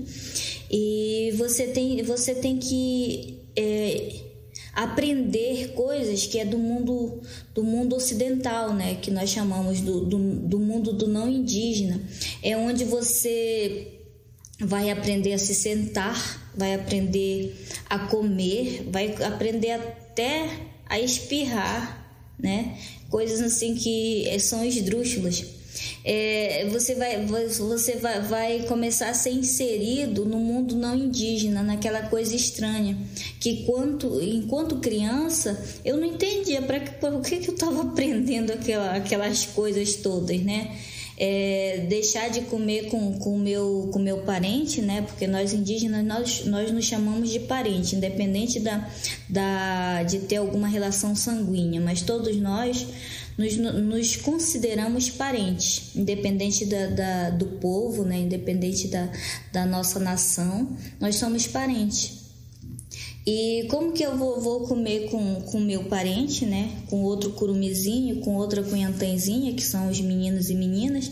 e 0.71 1.33
você 1.37 1.67
tem, 1.67 2.01
você 2.03 2.33
tem 2.33 2.57
que 2.57 3.39
é, 3.55 4.22
aprender 4.73 5.73
coisas 5.73 6.25
que 6.25 6.39
é 6.39 6.45
do 6.45 6.57
mundo 6.57 7.21
do 7.53 7.63
mundo 7.63 7.95
ocidental, 7.95 8.73
né, 8.73 8.95
que 8.95 9.11
nós 9.11 9.29
chamamos 9.29 9.81
do, 9.81 10.05
do, 10.05 10.17
do 10.17 10.59
mundo 10.59 10.91
do 10.91 11.07
não 11.07 11.29
indígena, 11.29 12.01
é 12.41 12.57
onde 12.57 12.83
você 12.83 13.99
vai 14.59 14.89
aprender 14.89 15.33
a 15.33 15.37
se 15.37 15.53
sentar, 15.53 16.51
vai 16.55 16.73
aprender 16.73 17.55
a 17.89 17.99
comer, 17.99 18.87
vai 18.91 19.15
aprender 19.23 19.71
até 19.71 20.49
a 20.85 20.99
espirrar, 20.99 22.03
né? 22.39 22.77
Coisas 23.09 23.41
assim 23.41 23.75
que 23.75 24.27
são 24.39 24.63
esdrúxulas. 24.63 25.45
É, 26.03 26.67
você, 26.69 26.95
vai, 26.95 27.25
você 27.25 27.95
vai, 27.95 28.21
vai 28.21 28.59
começar 28.63 29.09
a 29.09 29.13
ser 29.13 29.31
inserido 29.31 30.25
no 30.25 30.37
mundo 30.37 30.75
não 30.75 30.95
indígena, 30.95 31.63
naquela 31.63 32.03
coisa 32.03 32.35
estranha. 32.35 32.97
Que 33.39 33.63
quanto, 33.63 34.21
enquanto 34.21 34.77
criança, 34.77 35.61
eu 35.85 35.97
não 35.97 36.05
entendia 36.05 36.61
para 36.61 37.15
o 37.15 37.21
que, 37.21 37.37
que 37.37 37.49
eu 37.49 37.53
estava 37.53 37.81
aprendendo 37.83 38.51
aquela, 38.51 38.95
aquelas 38.95 39.45
coisas 39.45 39.95
todas, 39.95 40.41
né? 40.41 40.75
É, 41.15 41.85
deixar 41.87 42.29
de 42.29 42.41
comer 42.41 42.87
com 42.87 43.11
o 43.19 43.37
meu, 43.37 43.89
com 43.93 43.99
meu 43.99 44.23
parente, 44.23 44.81
né? 44.81 45.03
Porque 45.03 45.27
nós 45.27 45.53
indígenas, 45.53 46.03
nós, 46.03 46.45
nós 46.45 46.71
nos 46.71 46.85
chamamos 46.85 47.29
de 47.29 47.39
parente, 47.39 47.95
independente 47.95 48.59
da, 48.59 48.89
da, 49.29 50.03
de 50.03 50.19
ter 50.21 50.37
alguma 50.37 50.67
relação 50.67 51.15
sanguínea, 51.15 51.79
mas 51.79 52.01
todos 52.01 52.35
nós 52.37 52.87
nos, 53.37 53.57
nos 53.57 54.15
consideramos 54.17 55.09
parentes, 55.09 55.95
independente 55.95 56.65
da, 56.65 56.87
da, 56.87 57.29
do 57.31 57.45
povo, 57.45 58.03
né? 58.03 58.19
independente 58.19 58.87
da, 58.87 59.11
da 59.51 59.65
nossa 59.65 59.99
nação, 59.99 60.75
nós 60.99 61.15
somos 61.15 61.47
parentes. 61.47 62.23
E 63.25 63.67
como 63.69 63.93
que 63.93 64.03
eu 64.03 64.17
vou, 64.17 64.41
vou 64.41 64.67
comer 64.67 65.09
com, 65.09 65.35
com 65.43 65.59
meu 65.59 65.85
parente, 65.85 66.45
né? 66.45 66.69
Com 66.89 67.03
outro 67.03 67.31
curumizinho, 67.31 68.19
com 68.19 68.35
outra 68.35 68.61
cunhantãzinha, 68.61 69.53
que 69.53 69.63
são 69.63 69.89
os 69.89 70.01
meninos 70.01 70.49
e 70.49 70.55
meninas. 70.55 71.09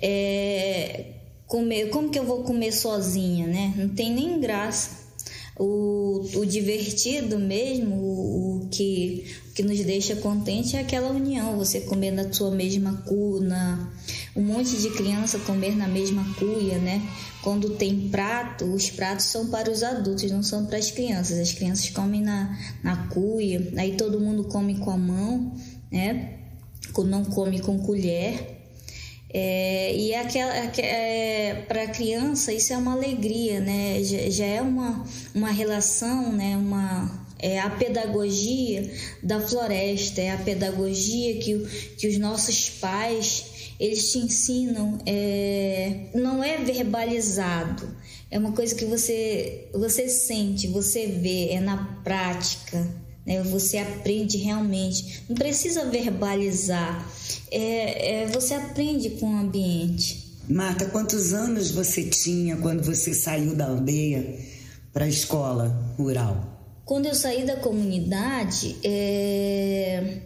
É, 0.00 1.06
comer, 1.48 1.90
como 1.90 2.10
que 2.10 2.18
eu 2.18 2.24
vou 2.24 2.44
comer 2.44 2.70
sozinha, 2.70 3.46
né? 3.48 3.74
Não 3.76 3.88
tem 3.88 4.12
nem 4.12 4.38
graça. 4.38 5.01
O, 5.58 6.22
o 6.36 6.46
divertido 6.46 7.38
mesmo, 7.38 7.94
o, 7.94 8.56
o 8.56 8.68
que 8.68 9.24
que 9.54 9.62
nos 9.62 9.78
deixa 9.80 10.16
contente 10.16 10.76
é 10.76 10.80
aquela 10.80 11.10
união, 11.10 11.58
você 11.58 11.80
comer 11.80 12.10
na 12.10 12.32
sua 12.32 12.50
mesma 12.50 13.02
cuna, 13.06 13.92
um 14.34 14.42
monte 14.42 14.76
de 14.78 14.90
criança 14.90 15.38
comer 15.40 15.76
na 15.76 15.86
mesma 15.86 16.24
cuia, 16.38 16.78
né? 16.78 17.02
Quando 17.42 17.70
tem 17.70 18.08
prato, 18.08 18.64
os 18.64 18.90
pratos 18.90 19.26
são 19.26 19.48
para 19.48 19.70
os 19.70 19.82
adultos, 19.82 20.30
não 20.30 20.42
são 20.42 20.64
para 20.64 20.78
as 20.78 20.90
crianças. 20.90 21.38
As 21.38 21.52
crianças 21.52 21.90
comem 21.90 22.22
na, 22.22 22.58
na 22.82 23.08
cuia, 23.08 23.72
aí 23.76 23.96
todo 23.96 24.20
mundo 24.20 24.44
come 24.44 24.78
com 24.78 24.90
a 24.90 24.96
mão, 24.96 25.54
né? 25.90 26.38
Não 27.04 27.24
come 27.24 27.60
com 27.60 27.78
colher. 27.80 28.51
É, 29.34 29.96
e 29.96 30.14
aquela, 30.14 30.54
é, 30.54 31.64
para 31.66 31.84
a 31.84 31.88
criança 31.88 32.52
isso 32.52 32.72
é 32.72 32.76
uma 32.76 32.92
alegria, 32.92 33.60
né? 33.60 34.02
Já, 34.04 34.30
já 34.30 34.44
é 34.44 34.60
uma, 34.60 35.04
uma 35.34 35.50
relação, 35.50 36.32
né? 36.32 36.56
Uma, 36.56 37.26
é 37.38 37.58
a 37.58 37.70
pedagogia 37.70 38.92
da 39.22 39.40
floresta, 39.40 40.20
é 40.20 40.30
a 40.30 40.36
pedagogia 40.36 41.38
que, 41.38 41.58
que 41.96 42.08
os 42.08 42.18
nossos 42.18 42.68
pais 42.68 43.74
eles 43.80 44.12
te 44.12 44.18
ensinam. 44.18 44.98
É, 45.06 46.08
não 46.14 46.44
é 46.44 46.58
verbalizado, 46.58 47.96
é 48.30 48.38
uma 48.38 48.52
coisa 48.52 48.74
que 48.74 48.84
você, 48.84 49.68
você 49.72 50.08
sente, 50.08 50.68
você 50.68 51.06
vê, 51.06 51.48
é 51.50 51.60
na 51.60 52.00
prática. 52.04 52.86
Né? 53.26 53.42
Você 53.42 53.78
aprende 53.78 54.36
realmente, 54.38 55.22
não 55.28 55.36
precisa 55.36 55.84
verbalizar, 55.84 57.08
é, 57.52 58.22
é, 58.22 58.26
você 58.28 58.54
aprende 58.54 59.10
com 59.10 59.26
o 59.26 59.36
ambiente. 59.36 60.22
Marta, 60.48 60.86
quantos 60.86 61.32
anos 61.32 61.70
você 61.70 62.04
tinha 62.04 62.56
quando 62.56 62.82
você 62.82 63.14
saiu 63.14 63.54
da 63.54 63.66
aldeia 63.66 64.38
para 64.92 65.04
a 65.04 65.08
escola 65.08 65.68
rural? 65.96 66.52
Quando 66.84 67.06
eu 67.06 67.14
saí 67.14 67.46
da 67.46 67.56
comunidade, 67.56 68.76
é... 68.82 70.18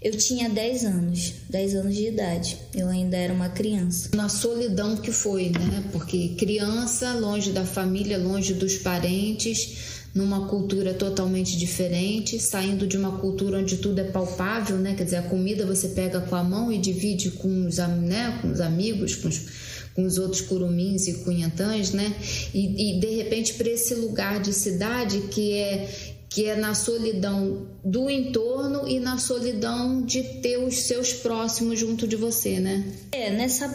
eu 0.00 0.16
tinha 0.16 0.48
10 0.48 0.84
anos, 0.84 1.34
10 1.50 1.74
anos 1.74 1.94
de 1.94 2.06
idade. 2.06 2.56
Eu 2.74 2.88
ainda 2.88 3.16
era 3.16 3.32
uma 3.32 3.50
criança. 3.50 4.10
Na 4.14 4.28
solidão 4.28 4.96
que 4.96 5.12
foi, 5.12 5.50
né? 5.50 5.84
Porque 5.92 6.30
criança, 6.38 7.12
longe 7.14 7.52
da 7.52 7.66
família, 7.66 8.16
longe 8.16 8.54
dos 8.54 8.78
parentes, 8.78 9.99
numa 10.14 10.48
cultura 10.48 10.92
totalmente 10.92 11.56
diferente, 11.56 12.38
saindo 12.38 12.86
de 12.86 12.96
uma 12.96 13.18
cultura 13.18 13.58
onde 13.58 13.76
tudo 13.76 14.00
é 14.00 14.04
palpável, 14.04 14.76
né? 14.76 14.94
Quer 14.94 15.04
dizer, 15.04 15.16
a 15.16 15.22
comida 15.22 15.64
você 15.64 15.88
pega 15.88 16.20
com 16.20 16.34
a 16.34 16.42
mão 16.42 16.72
e 16.72 16.78
divide 16.78 17.30
com 17.30 17.66
os, 17.66 17.76
né? 17.76 18.38
com 18.42 18.50
os 18.50 18.60
amigos, 18.60 19.14
com 19.14 19.28
os 19.28 19.70
com 19.94 20.04
os 20.04 20.18
outros 20.18 20.40
curumins 20.40 21.06
e 21.08 21.14
cunhantãs, 21.24 21.92
né? 21.92 22.14
E, 22.54 22.96
e 22.96 23.00
de 23.00 23.16
repente 23.16 23.54
para 23.54 23.68
esse 23.68 23.94
lugar 23.94 24.40
de 24.40 24.52
cidade 24.52 25.20
que 25.30 25.52
é 25.52 26.09
que 26.30 26.46
é 26.46 26.54
na 26.54 26.74
solidão 26.74 27.66
do 27.84 28.08
entorno 28.08 28.86
e 28.86 29.00
na 29.00 29.18
solidão 29.18 30.00
de 30.00 30.22
ter 30.40 30.58
os 30.58 30.82
seus 30.82 31.12
próximos 31.12 31.80
junto 31.80 32.06
de 32.06 32.14
você, 32.14 32.60
né? 32.60 32.84
É, 33.10 33.30
nessa, 33.30 33.66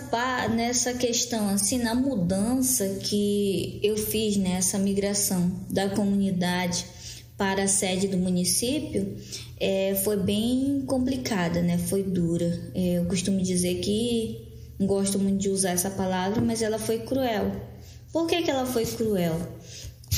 nessa 0.56 0.94
questão, 0.94 1.50
assim, 1.50 1.78
na 1.80 1.94
mudança 1.94 2.88
que 3.02 3.78
eu 3.84 3.98
fiz 3.98 4.38
nessa 4.38 4.80
migração 4.80 5.52
da 5.70 5.90
comunidade 5.90 6.86
para 7.38 7.64
a 7.64 7.68
sede 7.68 8.08
do 8.08 8.18
município, 8.18 9.18
é, 9.60 9.94
foi 10.06 10.16
bem 10.16 10.82
complicada, 10.88 11.62
né? 11.62 11.78
Foi 11.78 12.04
dura. 12.04 12.72
É, 12.74 13.00
eu 13.00 13.06
costumo 13.06 13.42
dizer 13.42 13.82
que 13.82 14.48
não 14.80 14.88
gosto 14.88 15.20
muito 15.20 15.40
de 15.40 15.50
usar 15.50 15.72
essa 15.72 15.90
palavra, 15.90 16.40
mas 16.40 16.62
ela 16.62 16.80
foi 16.80 17.00
cruel. 17.00 17.52
Por 18.14 18.28
que, 18.28 18.44
que 18.44 18.50
ela 18.50 18.66
foi 18.66 18.86
cruel? 18.86 19.42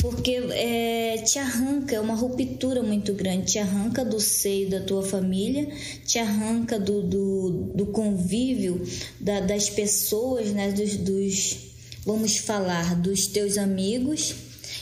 Porque 0.01 0.31
é, 0.51 1.17
te 1.25 1.39
arranca, 1.39 1.95
é 1.95 1.99
uma 1.99 2.13
ruptura 2.13 2.83
muito 2.83 3.13
grande, 3.13 3.53
te 3.53 3.59
arranca 3.59 4.05
do 4.05 4.19
seio 4.19 4.69
da 4.69 4.79
tua 4.81 5.01
família, 5.03 5.67
te 6.05 6.19
arranca 6.19 6.79
do, 6.79 7.01
do, 7.01 7.49
do 7.73 7.85
convívio 7.87 8.81
da, 9.19 9.39
das 9.39 9.69
pessoas, 9.69 10.51
né, 10.51 10.71
dos, 10.71 10.97
dos, 10.97 11.57
vamos 12.05 12.37
falar, 12.37 12.95
dos 12.95 13.27
teus 13.27 13.57
amigos. 13.57 14.35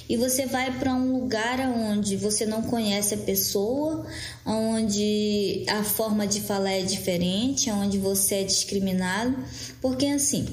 E 0.08 0.18
você 0.18 0.46
vai 0.46 0.78
para 0.78 0.94
um 0.94 1.14
lugar 1.14 1.60
onde 1.62 2.16
você 2.16 2.46
não 2.46 2.62
conhece 2.64 3.16
a 3.16 3.18
pessoa, 3.18 4.06
onde 4.46 5.66
a 5.68 5.84
forma 5.84 6.28
de 6.28 6.42
falar 6.42 6.72
é 6.72 6.82
diferente, 6.82 7.72
onde 7.72 7.98
você 7.98 8.36
é 8.36 8.44
discriminado, 8.44 9.36
porque 9.82 10.06
assim, 10.06 10.46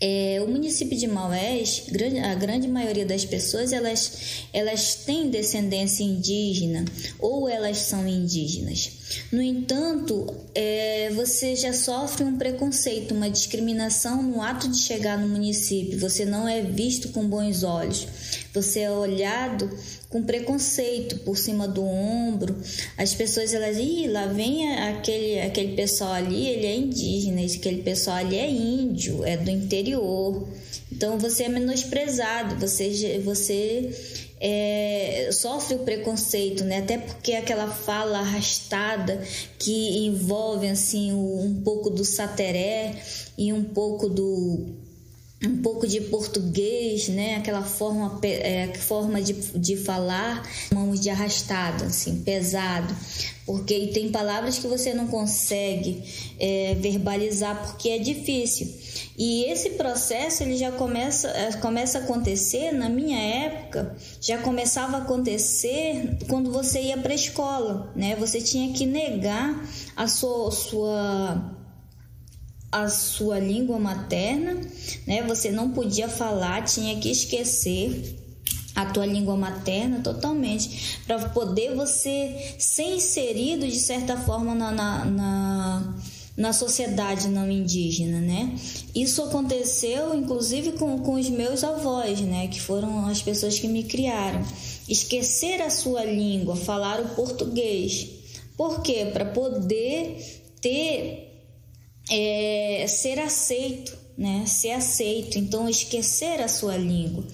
é, 0.00 0.42
o 0.42 0.48
município 0.48 0.96
de 0.96 1.06
Maués, 1.06 1.84
a 2.24 2.34
grande 2.34 2.68
maioria 2.68 3.06
das 3.06 3.24
pessoas, 3.24 3.72
elas, 3.72 4.46
elas 4.52 4.94
têm 4.96 5.30
descendência 5.30 6.04
indígena 6.04 6.84
ou 7.18 7.48
elas 7.48 7.78
são 7.78 8.06
indígenas. 8.06 9.05
No 9.30 9.40
entanto, 9.40 10.34
é, 10.54 11.10
você 11.14 11.54
já 11.54 11.72
sofre 11.72 12.24
um 12.24 12.36
preconceito, 12.36 13.14
uma 13.14 13.30
discriminação 13.30 14.22
no 14.22 14.42
ato 14.42 14.68
de 14.68 14.78
chegar 14.78 15.18
no 15.18 15.28
município. 15.28 15.98
Você 15.98 16.24
não 16.24 16.48
é 16.48 16.62
visto 16.62 17.10
com 17.10 17.28
bons 17.28 17.62
olhos. 17.62 18.06
Você 18.52 18.80
é 18.80 18.90
olhado 18.90 19.70
com 20.08 20.22
preconceito 20.22 21.18
por 21.20 21.36
cima 21.36 21.68
do 21.68 21.84
ombro. 21.84 22.56
As 22.96 23.14
pessoas 23.14 23.52
elas, 23.52 23.76
ih, 23.76 24.08
lá 24.08 24.26
vem 24.26 24.72
aquele 24.74 25.40
aquele 25.40 25.74
pessoal 25.74 26.12
ali, 26.12 26.46
ele 26.46 26.66
é 26.66 26.76
indígena, 26.76 27.42
aquele 27.42 27.82
pessoal 27.82 28.16
ali 28.16 28.36
é 28.36 28.50
índio, 28.50 29.24
é 29.24 29.36
do 29.36 29.50
interior. 29.50 30.48
Então 30.90 31.18
você 31.18 31.44
é 31.44 31.48
menosprezado, 31.48 32.56
você 32.56 33.20
você 33.24 33.90
é, 34.40 35.30
sofre 35.32 35.76
o 35.76 35.78
preconceito, 35.80 36.64
né? 36.64 36.78
Até 36.78 36.98
porque 36.98 37.32
aquela 37.32 37.68
fala 37.68 38.18
arrastada 38.18 39.22
que 39.58 40.06
envolve 40.06 40.68
assim 40.68 41.12
um 41.12 41.62
pouco 41.64 41.90
do 41.90 42.04
sateré 42.04 43.02
e 43.36 43.52
um 43.52 43.64
pouco 43.64 44.08
do 44.08 44.86
um 45.44 45.62
pouco 45.62 45.86
de 45.86 46.00
português, 46.00 47.08
né? 47.08 47.36
Aquela 47.36 47.62
forma, 47.62 48.18
é, 48.22 48.72
forma 48.74 49.20
de, 49.20 49.34
de 49.34 49.76
falar, 49.76 50.42
mãos 50.72 50.98
de 50.98 51.10
arrastado, 51.10 51.84
assim, 51.84 52.22
pesado. 52.22 52.94
Porque 53.46 53.86
tem 53.94 54.10
palavras 54.10 54.58
que 54.58 54.66
você 54.66 54.92
não 54.92 55.06
consegue 55.06 56.02
é, 56.36 56.74
verbalizar 56.74 57.64
porque 57.64 57.90
é 57.90 57.98
difícil. 57.98 58.66
E 59.16 59.44
esse 59.44 59.70
processo 59.70 60.42
ele 60.42 60.56
já 60.56 60.72
começa, 60.72 61.28
é, 61.28 61.52
começa 61.52 61.98
a 61.98 62.02
acontecer, 62.02 62.72
na 62.72 62.88
minha 62.88 63.18
época, 63.18 63.96
já 64.20 64.38
começava 64.38 64.96
a 64.96 65.02
acontecer 65.02 66.18
quando 66.28 66.50
você 66.50 66.82
ia 66.82 66.98
para 66.98 67.12
a 67.12 67.14
escola, 67.14 67.92
né? 67.94 68.16
Você 68.16 68.40
tinha 68.40 68.72
que 68.72 68.84
negar 68.84 69.64
a 69.94 70.08
sua, 70.08 70.50
sua 70.50 71.56
a 72.70 72.88
sua 72.88 73.38
língua 73.38 73.78
materna, 73.78 74.60
né? 75.06 75.22
Você 75.22 75.50
não 75.50 75.70
podia 75.70 76.08
falar, 76.08 76.64
tinha 76.64 76.98
que 76.98 77.10
esquecer 77.10 78.15
a 78.76 78.84
tua 78.84 79.06
língua 79.06 79.34
materna 79.36 80.00
totalmente 80.00 81.00
para 81.06 81.30
poder 81.30 81.74
você 81.74 82.54
ser 82.58 82.94
inserido 82.94 83.66
de 83.66 83.80
certa 83.80 84.18
forma 84.18 84.54
na, 84.54 84.70
na, 84.70 85.04
na, 85.06 85.94
na, 86.36 86.52
sociedade 86.52 87.28
não 87.28 87.50
indígena, 87.50 88.20
né? 88.20 88.54
Isso 88.94 89.22
aconteceu 89.22 90.14
inclusive 90.14 90.72
com, 90.72 90.98
com 90.98 91.14
os 91.14 91.30
meus 91.30 91.64
avós, 91.64 92.20
né? 92.20 92.48
Que 92.48 92.60
foram 92.60 93.06
as 93.06 93.22
pessoas 93.22 93.58
que 93.58 93.66
me 93.66 93.84
criaram. 93.84 94.44
Esquecer 94.86 95.62
a 95.62 95.70
sua 95.70 96.04
língua, 96.04 96.54
falar 96.54 97.00
o 97.00 97.08
português. 97.14 98.06
Por 98.58 98.82
quê? 98.82 99.10
Para 99.10 99.24
poder 99.24 100.42
ter 100.60 101.26
é, 102.10 102.84
ser 102.88 103.18
aceito, 103.18 103.96
né? 104.16 104.44
Ser 104.46 104.72
aceito, 104.72 105.38
então 105.38 105.68
esquecer 105.68 106.40
a 106.40 106.48
sua 106.48 106.76
língua. 106.76 107.24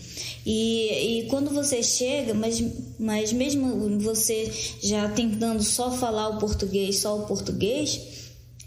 E, 0.45 1.21
e 1.21 1.27
quando 1.29 1.51
você 1.51 1.83
chega, 1.83 2.35
mas, 2.35 2.63
mas 2.99 3.33
mesmo 3.33 3.99
você 4.01 4.53
já 4.83 5.09
tentando 5.09 5.63
só 5.63 5.91
falar 5.93 6.29
o 6.31 6.39
português, 6.39 6.99
só 6.99 7.19
o 7.19 7.27
português, 7.27 8.01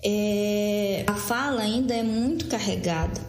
é, 0.04 1.04
a 1.08 1.16
fala 1.16 1.62
ainda 1.62 1.94
é 1.94 2.04
muito 2.04 2.48
carregada 2.48 3.20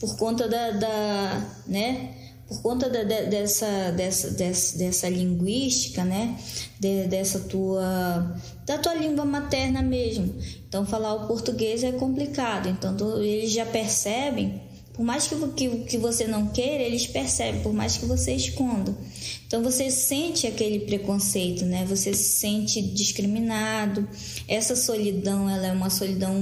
por 0.00 0.16
conta 0.16 0.46
da, 0.48 0.70
da 0.72 1.62
né? 1.66 2.23
Por 2.46 2.60
conta 2.60 2.90
de, 2.90 3.04
de, 3.04 3.26
dessa, 3.26 3.90
dessa, 3.92 4.30
dessa, 4.30 4.78
dessa 4.78 5.08
linguística, 5.08 6.04
né? 6.04 6.38
De, 6.78 7.06
dessa 7.06 7.40
tua 7.40 8.36
da 8.66 8.78
tua 8.78 8.94
língua 8.94 9.24
materna 9.24 9.82
mesmo. 9.82 10.34
Então 10.68 10.86
falar 10.86 11.14
o 11.14 11.26
português 11.26 11.82
é 11.82 11.92
complicado. 11.92 12.68
Então 12.68 13.22
eles 13.22 13.52
já 13.52 13.64
percebem, 13.64 14.62
por 14.92 15.04
mais 15.04 15.26
que, 15.26 15.36
que, 15.48 15.68
que 15.84 15.98
você 15.98 16.26
não 16.26 16.48
queira, 16.48 16.82
eles 16.82 17.06
percebem, 17.06 17.62
por 17.62 17.72
mais 17.72 17.96
que 17.96 18.06
você 18.06 18.34
esconda. 18.34 18.94
Então 19.46 19.62
você 19.62 19.90
sente 19.90 20.46
aquele 20.46 20.80
preconceito, 20.80 21.64
né? 21.64 21.84
Você 21.88 22.12
se 22.12 22.40
sente 22.40 22.82
discriminado. 22.82 24.06
Essa 24.48 24.76
solidão, 24.76 25.48
ela 25.48 25.68
é 25.68 25.72
uma 25.72 25.90
solidão 25.90 26.34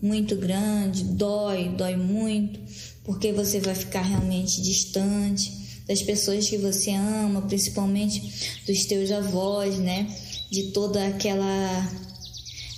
muito 0.00 0.36
grande, 0.36 1.02
dói, 1.04 1.68
dói 1.70 1.96
muito 1.96 2.60
porque 3.04 3.32
você 3.32 3.60
vai 3.60 3.74
ficar 3.74 4.02
realmente 4.02 4.60
distante 4.60 5.62
das 5.86 6.02
pessoas 6.02 6.48
que 6.48 6.56
você 6.56 6.90
ama, 6.90 7.42
principalmente 7.42 8.60
dos 8.66 8.84
teus 8.84 9.10
avós, 9.10 9.78
né? 9.78 10.06
De 10.50 10.64
toda 10.64 11.06
aquela 11.06 11.90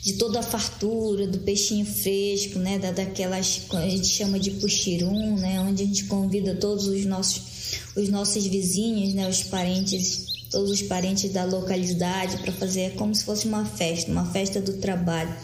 de 0.02 0.14
toda 0.14 0.40
a 0.40 0.42
fartura 0.42 1.26
do 1.26 1.38
peixinho 1.38 1.86
fresco, 1.86 2.58
né? 2.58 2.78
Da, 2.78 2.90
daquelas 2.90 3.62
a 3.72 3.88
gente 3.88 4.08
chama 4.08 4.38
de 4.38 4.52
puxirum, 4.52 5.36
né? 5.36 5.60
Onde 5.60 5.82
a 5.82 5.86
gente 5.86 6.04
convida 6.04 6.54
todos 6.54 6.86
os 6.86 7.04
nossos 7.04 7.54
os 7.96 8.08
nossos 8.08 8.46
vizinhos, 8.46 9.14
né? 9.14 9.28
Os 9.28 9.42
parentes 9.42 10.32
todos 10.50 10.70
os 10.70 10.82
parentes 10.82 11.32
da 11.32 11.44
localidade 11.44 12.36
para 12.38 12.52
fazer 12.52 12.80
é 12.82 12.90
como 12.90 13.12
se 13.12 13.24
fosse 13.24 13.46
uma 13.46 13.64
festa, 13.64 14.10
uma 14.10 14.30
festa 14.30 14.60
do 14.60 14.74
trabalho, 14.74 15.34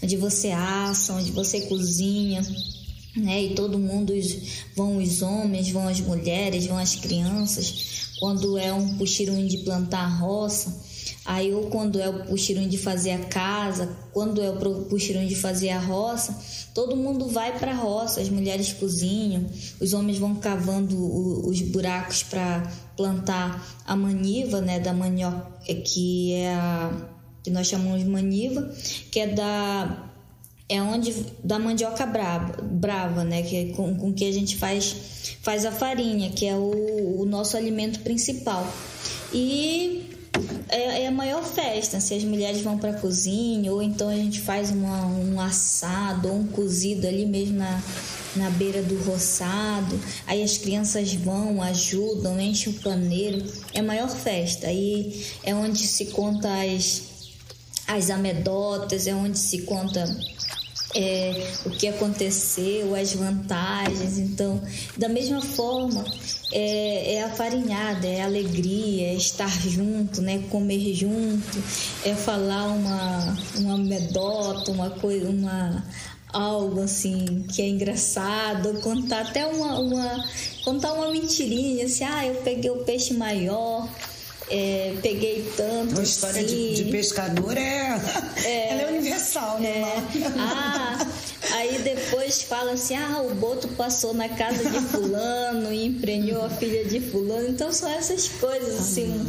onde 0.00 0.16
você 0.16 0.52
assa, 0.52 1.12
onde 1.12 1.32
você 1.32 1.62
cozinha, 1.62 2.40
né? 3.16 3.44
E 3.44 3.54
todo 3.54 3.78
mundo 3.78 4.12
vão 4.76 4.98
os 4.98 5.22
homens, 5.22 5.70
vão 5.70 5.88
as 5.88 6.00
mulheres, 6.00 6.66
vão 6.66 6.78
as 6.78 6.94
crianças. 6.94 8.10
Quando 8.18 8.58
é 8.58 8.72
um 8.72 8.96
puxirum 8.96 9.46
de 9.46 9.58
plantar 9.58 10.06
roça, 10.06 10.80
aí 11.24 11.54
ou 11.54 11.68
quando 11.70 11.98
é 11.98 12.08
o 12.08 12.26
puxirum 12.26 12.68
de 12.68 12.76
fazer 12.76 13.12
a 13.12 13.24
casa, 13.24 13.96
quando 14.12 14.42
é 14.42 14.50
o 14.50 14.84
puxirum 14.84 15.26
de 15.26 15.34
fazer 15.34 15.70
a 15.70 15.78
roça, 15.78 16.38
todo 16.74 16.96
mundo 16.96 17.26
vai 17.28 17.58
para 17.58 17.72
a 17.72 17.76
roça, 17.76 18.20
as 18.20 18.28
mulheres 18.28 18.72
cozinham, 18.72 19.46
os 19.80 19.94
homens 19.94 20.18
vão 20.18 20.34
cavando 20.34 20.96
os 21.48 21.60
buracos 21.62 22.22
para 22.22 22.70
plantar 22.96 23.80
a 23.86 23.96
maniva, 23.96 24.60
né, 24.60 24.78
da 24.78 24.92
manioca, 24.92 25.46
que 25.84 26.32
é 26.34 26.54
a 26.54 27.08
que 27.42 27.50
nós 27.50 27.66
chamamos 27.66 28.00
de 28.00 28.08
maniva, 28.08 28.70
que 29.10 29.18
é 29.18 29.26
da 29.28 30.09
é 30.70 30.80
onde 30.80 31.12
da 31.42 31.58
mandioca 31.58 32.06
brava, 32.06 32.62
brava 32.62 33.24
né, 33.24 33.42
que 33.42 33.56
é 33.56 33.64
com, 33.74 33.94
com 33.96 34.12
que 34.12 34.24
a 34.24 34.32
gente 34.32 34.56
faz 34.56 34.94
faz 35.42 35.66
a 35.66 35.72
farinha, 35.72 36.30
que 36.30 36.46
é 36.46 36.54
o, 36.54 37.20
o 37.20 37.26
nosso 37.26 37.56
alimento 37.56 38.00
principal. 38.00 38.66
E 39.32 40.08
é, 40.68 41.02
é, 41.02 41.06
a 41.08 41.10
maior 41.10 41.42
festa, 41.42 41.98
se 41.98 42.14
as 42.14 42.22
mulheres 42.22 42.60
vão 42.60 42.78
para 42.78 42.90
a 42.90 42.94
cozinha, 42.94 43.72
ou 43.72 43.82
então 43.82 44.08
a 44.08 44.14
gente 44.14 44.40
faz 44.40 44.70
uma, 44.70 45.06
um 45.06 45.40
assado 45.40 46.28
ou 46.28 46.36
um 46.36 46.46
cozido 46.46 47.06
ali 47.06 47.26
mesmo 47.26 47.58
na, 47.58 47.82
na 48.36 48.50
beira 48.50 48.80
do 48.80 48.96
roçado, 49.02 49.98
aí 50.26 50.42
as 50.42 50.56
crianças 50.56 51.12
vão, 51.14 51.60
ajudam, 51.62 52.40
enchem 52.40 52.72
o 52.72 52.76
paneiro, 52.76 53.44
é 53.74 53.80
a 53.80 53.82
maior 53.82 54.08
festa. 54.08 54.68
Aí 54.68 55.26
é 55.42 55.52
onde 55.52 55.84
se 55.86 56.06
conta 56.06 56.48
as, 56.62 57.02
as 57.88 58.08
anedotas, 58.08 59.08
é 59.08 59.14
onde 59.14 59.38
se 59.38 59.62
conta 59.62 60.04
é, 60.94 61.46
o 61.64 61.70
que 61.70 61.88
aconteceu, 61.88 62.94
as 62.94 63.12
vantagens. 63.12 64.18
Então, 64.18 64.60
da 64.96 65.08
mesma 65.08 65.40
forma, 65.40 66.04
é, 66.52 67.14
é 67.14 67.24
a 67.24 67.30
farinhada, 67.30 68.06
é 68.06 68.22
a 68.22 68.24
alegria, 68.24 69.08
é 69.08 69.14
estar 69.14 69.50
junto, 69.68 70.20
né? 70.20 70.42
comer 70.50 70.94
junto, 70.94 71.62
é 72.04 72.14
falar 72.14 72.66
uma, 72.66 73.38
uma 73.58 73.78
medota, 73.78 74.70
uma 74.70 74.90
coisa, 74.90 75.28
uma 75.28 75.84
algo 76.32 76.82
assim 76.82 77.44
que 77.52 77.60
é 77.60 77.68
engraçado, 77.68 78.80
contar 78.82 79.22
até 79.22 79.44
uma, 79.46 79.80
uma 79.80 80.24
contar 80.64 80.92
uma 80.92 81.10
mentirinha, 81.10 81.84
assim, 81.84 82.04
ah, 82.04 82.24
eu 82.24 82.36
peguei 82.42 82.70
o 82.70 82.84
peixe 82.84 83.14
maior 83.14 83.88
é, 84.50 84.94
peguei 85.00 85.48
tanto. 85.56 85.94
Uma 85.94 86.02
história 86.02 86.42
de, 86.42 86.74
de, 86.74 86.84
pescador 86.90 87.56
é, 87.56 88.00
é, 88.44 88.68
ela 88.72 88.82
é 88.82 88.86
universal, 88.88 89.60
né? 89.60 89.80
É, 89.80 90.02
ah, 90.36 91.06
aí 91.52 91.78
depois 91.78 92.42
fala 92.42 92.72
assim: 92.72 92.96
ah, 92.96 93.22
o 93.22 93.34
boto 93.36 93.68
passou 93.68 94.12
na 94.12 94.28
casa 94.28 94.68
de 94.68 94.80
fulano 94.80 95.72
e 95.72 95.86
emprenhou 95.86 96.44
a 96.44 96.50
filha 96.50 96.84
de 96.84 97.00
fulano. 97.00 97.48
Então 97.48 97.72
são 97.72 97.88
essas 97.88 98.28
coisas 98.28 98.80
assim 98.80 99.24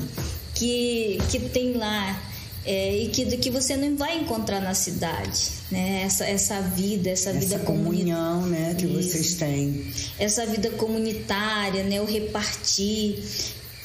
que, 0.55 1.19
que 1.29 1.39
tem 1.39 1.73
lá. 1.73 2.19
É, 2.63 2.95
e 2.95 3.07
que, 3.07 3.25
que 3.37 3.49
você 3.49 3.75
não 3.75 3.97
vai 3.97 4.19
encontrar 4.19 4.61
na 4.61 4.75
cidade, 4.75 5.49
né? 5.71 6.03
Essa, 6.03 6.25
essa 6.25 6.61
vida, 6.61 7.09
essa, 7.09 7.31
essa 7.31 7.39
vida 7.39 7.57
comunhão, 7.57 8.45
né? 8.45 8.75
Que 8.77 8.85
Isso. 8.85 9.09
vocês 9.09 9.33
têm. 9.33 9.91
Essa 10.19 10.45
vida 10.45 10.69
comunitária, 10.69 11.83
né? 11.83 11.99
O 11.99 12.05
repartir 12.05 13.23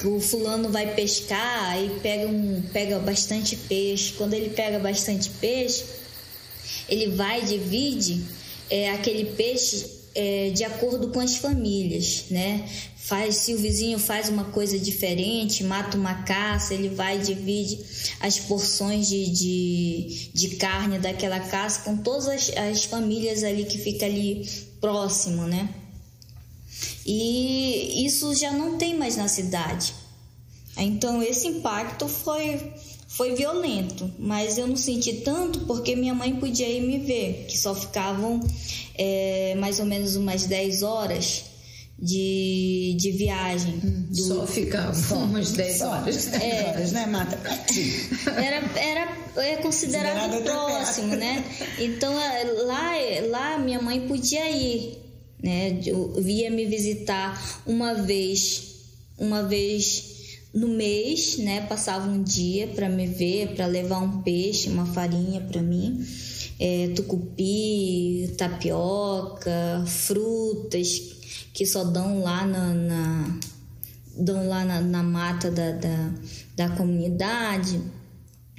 o 0.03 0.19
fulano 0.19 0.69
vai 0.69 0.93
pescar 0.93 1.81
e 1.83 1.89
pega, 2.01 2.27
um, 2.27 2.61
pega 2.71 2.99
bastante 2.99 3.55
peixe. 3.55 4.13
Quando 4.13 4.33
ele 4.33 4.49
pega 4.51 4.77
bastante 4.77 5.29
peixe, 5.29 5.83
ele 6.87 7.07
vai 7.11 7.43
divide 7.43 8.23
é, 8.69 8.91
aquele 8.91 9.25
peixe 9.25 9.97
é, 10.13 10.49
de 10.51 10.63
acordo 10.63 11.09
com 11.09 11.19
as 11.19 11.37
famílias, 11.37 12.25
né? 12.29 12.67
Faz, 12.95 13.37
se 13.37 13.53
o 13.53 13.57
vizinho 13.57 13.97
faz 13.97 14.27
uma 14.27 14.45
coisa 14.45 14.77
diferente, 14.77 15.63
mata 15.63 15.97
uma 15.97 16.23
caça, 16.23 16.73
ele 16.73 16.89
vai 16.89 17.17
e 17.17 17.21
divide 17.21 17.79
as 18.19 18.37
porções 18.37 19.07
de, 19.07 19.29
de, 19.29 20.29
de 20.33 20.55
carne 20.57 20.99
daquela 20.99 21.39
caça 21.39 21.83
com 21.83 21.95
todas 21.97 22.27
as, 22.27 22.49
as 22.57 22.83
famílias 22.83 23.43
ali 23.43 23.63
que 23.63 23.77
fica 23.77 24.05
ali 24.05 24.45
próximo, 24.81 25.43
né? 25.43 25.69
E 27.07 28.05
isso 28.05 28.35
já 28.35 28.51
não 28.51 28.77
tem 28.77 28.97
mais 28.97 29.15
na 29.15 29.29
cidade. 29.29 29.93
Então 30.75 31.23
esse 31.23 31.47
impacto 31.47 32.07
foi 32.07 32.73
foi 33.07 33.33
violento, 33.33 34.11
mas 34.19 34.57
eu 34.57 34.67
não 34.67 34.75
senti 34.75 35.13
tanto 35.21 35.61
porque 35.61 35.95
minha 35.95 36.13
mãe 36.13 36.35
podia 36.35 36.69
ir 36.69 36.81
me 36.81 36.99
ver, 36.99 37.45
que 37.47 37.57
só 37.57 37.73
ficavam 37.73 38.39
é, 38.95 39.55
mais 39.57 39.79
ou 39.79 39.85
menos 39.85 40.15
umas 40.17 40.45
10 40.45 40.83
horas 40.83 41.45
de, 41.97 42.95
de 42.99 43.11
viagem. 43.11 43.79
Hum, 43.83 44.05
do... 44.09 44.15
Só 44.15 44.45
ficavam 44.45 45.23
umas 45.23 45.51
10 45.51 45.81
horas. 45.81 46.33
É, 46.33 46.69
horas, 46.69 46.91
né, 46.91 47.05
Mata? 47.07 47.39
Era, 48.35 48.79
era 48.79 49.17
é 49.37 49.55
considerado, 49.55 50.43
próximo, 50.43 51.15
né? 51.15 51.43
Então 51.79 52.19
é, 52.19 52.43
lá, 52.43 52.91
lá 53.29 53.57
minha 53.57 53.81
mãe 53.81 54.01
podia 54.01 54.51
ir 54.51 55.06
né? 55.41 55.79
Eu 55.85 56.13
via 56.21 56.49
me 56.49 56.65
visitar 56.65 57.61
uma 57.65 57.93
vez, 57.93 58.75
uma 59.17 59.43
vez 59.43 60.15
no 60.53 60.67
mês, 60.67 61.37
né? 61.37 61.61
Passava 61.61 62.09
um 62.09 62.23
dia 62.23 62.67
para 62.67 62.89
me 62.89 63.07
ver, 63.07 63.55
para 63.55 63.65
levar 63.65 63.99
um 63.99 64.21
peixe, 64.21 64.69
uma 64.69 64.85
farinha 64.85 65.41
para 65.41 65.61
mim, 65.61 66.05
é, 66.59 66.89
tucupi, 66.95 68.33
tapioca, 68.37 69.83
frutas 69.85 71.17
que 71.53 71.65
só 71.65 71.83
dão 71.83 72.21
lá 72.21 72.45
na, 72.45 72.73
na 72.73 73.39
dão 74.15 74.47
lá 74.47 74.65
na, 74.65 74.81
na 74.81 75.03
mata 75.03 75.51
da, 75.51 75.71
da, 75.71 76.13
da 76.55 76.69
comunidade 76.69 77.81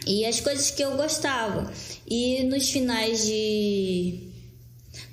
e 0.07 0.25
as 0.25 0.41
coisas 0.41 0.71
que 0.71 0.83
eu 0.83 0.97
gostava. 0.97 1.73
E 2.07 2.45
nos 2.45 2.71
finais 2.71 3.27
de 3.27 4.28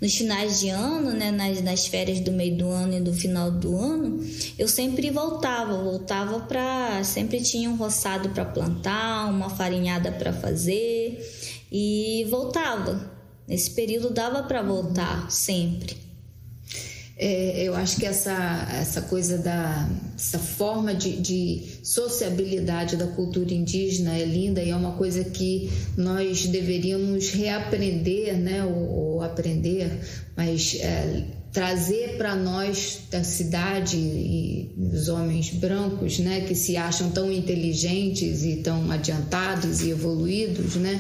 nos 0.02 0.15
finais 0.15 0.60
de 0.60 0.69
ano, 0.69 1.12
né, 1.12 1.32
nas, 1.32 1.62
nas 1.62 1.88
férias 1.88 2.19
do 2.19 2.32
meio 2.32 2.56
do 2.56 2.69
ano 2.69 2.98
e 2.98 3.02
do 3.02 3.13
final 3.13 3.52
do 3.52 3.78
ano, 3.78 4.24
eu 4.58 4.67
sempre 4.67 5.10
voltava, 5.10 5.82
voltava 5.82 6.39
para 6.41 7.04
sempre 7.04 7.41
tinha 7.41 7.69
um 7.69 7.76
roçado 7.76 8.30
para 8.30 8.45
plantar, 8.45 9.30
uma 9.30 9.50
farinhada 9.50 10.12
para 10.12 10.34
fazer 10.34 11.19
e 11.71 12.26
voltava. 12.30 13.13
Nesse 13.48 13.71
período 13.71 14.10
dava 14.10 14.43
para 14.43 14.62
voltar 14.62 15.30
sempre. 15.30 16.04
É, 17.17 17.63
eu 17.63 17.73
acho 17.75 17.95
que 17.95 18.06
essa, 18.06 18.67
essa 18.73 19.01
coisa 19.01 19.38
da 19.38 19.88
essa 20.15 20.38
forma 20.38 20.93
de, 20.93 21.15
de, 21.17 21.63
sociabilidade 21.82 22.97
da 22.97 23.08
cultura 23.08 23.54
indígena 23.54 24.17
é 24.17 24.25
linda 24.25 24.62
e 24.62 24.69
é 24.69 24.75
uma 24.75 24.93
coisa 24.93 25.23
que 25.23 25.69
nós 25.95 26.45
deveríamos 26.47 27.30
reaprender, 27.30 28.38
né, 28.38 28.63
ou, 28.65 28.89
ou 28.89 29.21
aprender, 29.21 29.89
mas 30.36 30.78
é, 30.82 31.23
trazer 31.54 32.17
para 32.17 32.36
nós 32.36 32.99
da 33.10 33.23
cidade 33.23 33.95
e 33.95 34.73
os 34.78 35.08
homens 35.08 35.51
brancos, 35.51 36.19
né, 36.19 36.41
que 36.41 36.54
se 36.54 36.75
acham 36.75 37.12
tão 37.12 37.32
inteligentes 37.32 38.43
e 38.43 38.58
tão 38.58 38.91
adiantados 38.91 39.82
e 39.82 39.89
evoluídos, 39.89 40.75
né, 40.75 40.99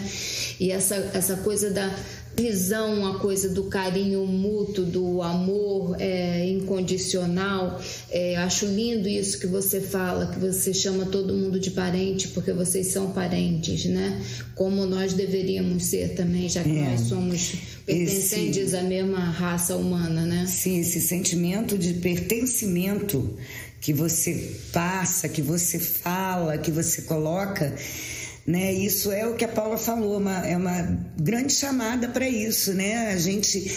e 0.61 0.71
essa 0.71 0.95
essa 1.13 1.35
coisa 1.37 1.71
da 1.71 1.93
visão, 2.37 3.05
a 3.07 3.19
coisa 3.19 3.49
do 3.49 3.65
carinho 3.65 4.25
mútuo, 4.25 4.85
do 4.85 5.21
amor 5.21 5.95
é, 5.99 6.47
incondicional. 6.49 7.81
É, 8.09 8.35
acho 8.37 8.65
lindo 8.65 9.07
isso 9.07 9.39
que 9.39 9.47
você 9.47 9.79
fala, 9.79 10.27
que 10.27 10.39
você 10.39 10.73
chama 10.73 11.05
todo 11.05 11.33
mundo 11.33 11.59
de 11.59 11.71
parente, 11.71 12.27
porque 12.29 12.51
vocês 12.51 12.87
são 12.87 13.11
parentes, 13.11 13.85
né? 13.85 14.21
Como 14.53 14.85
nós 14.85 15.13
deveríamos 15.13 15.85
ser 15.85 16.15
também, 16.15 16.49
já 16.49 16.63
que 16.63 16.77
é. 16.77 16.89
nós 16.89 17.01
somos 17.01 17.53
pertencentes 17.85 18.57
esse, 18.57 18.77
à 18.77 18.83
mesma 18.83 19.19
raça 19.19 19.75
humana, 19.75 20.25
né? 20.25 20.45
Sim, 20.47 20.79
esse 20.79 20.99
sentimento 20.99 21.77
de 21.77 21.93
pertencimento 21.95 23.37
que 23.79 23.93
você 23.93 24.51
passa, 24.73 25.29
que 25.29 25.41
você 25.41 25.79
fala, 25.79 26.57
que 26.57 26.71
você 26.71 27.03
coloca 27.03 27.75
né? 28.45 28.71
Isso 28.73 29.11
é 29.11 29.27
o 29.27 29.35
que 29.35 29.43
a 29.43 29.47
Paula 29.47 29.77
falou, 29.77 30.17
uma, 30.17 30.45
é 30.45 30.55
uma 30.55 30.81
grande 31.19 31.53
chamada 31.53 32.07
para 32.09 32.27
isso, 32.29 32.73
né? 32.73 33.07
A 33.13 33.17
gente 33.17 33.71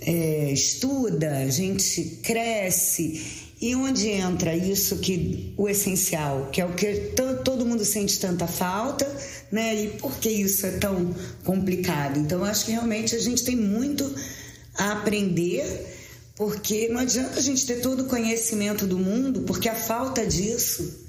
é, 0.00 0.50
estuda, 0.52 1.38
a 1.38 1.50
gente 1.50 2.20
cresce 2.22 3.44
e 3.60 3.74
onde 3.74 4.08
entra 4.08 4.54
isso 4.54 4.98
que 4.98 5.52
o 5.56 5.68
essencial, 5.68 6.48
que 6.52 6.60
é 6.60 6.64
o 6.64 6.74
que 6.74 7.12
todo 7.44 7.64
mundo 7.64 7.84
sente 7.84 8.18
tanta 8.18 8.46
falta, 8.46 9.06
né? 9.50 9.74
E 9.74 9.88
por 9.98 10.16
que 10.18 10.28
isso 10.28 10.66
é 10.66 10.72
tão 10.72 11.14
complicado? 11.44 12.18
Então, 12.18 12.44
acho 12.44 12.66
que 12.66 12.72
realmente 12.72 13.14
a 13.14 13.18
gente 13.18 13.44
tem 13.44 13.56
muito 13.56 14.14
a 14.76 14.92
aprender, 14.92 15.64
porque 16.36 16.88
não 16.88 17.00
adianta 17.00 17.38
a 17.38 17.42
gente 17.42 17.66
ter 17.66 17.80
todo 17.80 18.00
o 18.00 18.06
conhecimento 18.06 18.86
do 18.86 18.98
mundo, 18.98 19.42
porque 19.42 19.68
a 19.68 19.74
falta 19.74 20.26
disso 20.26 21.05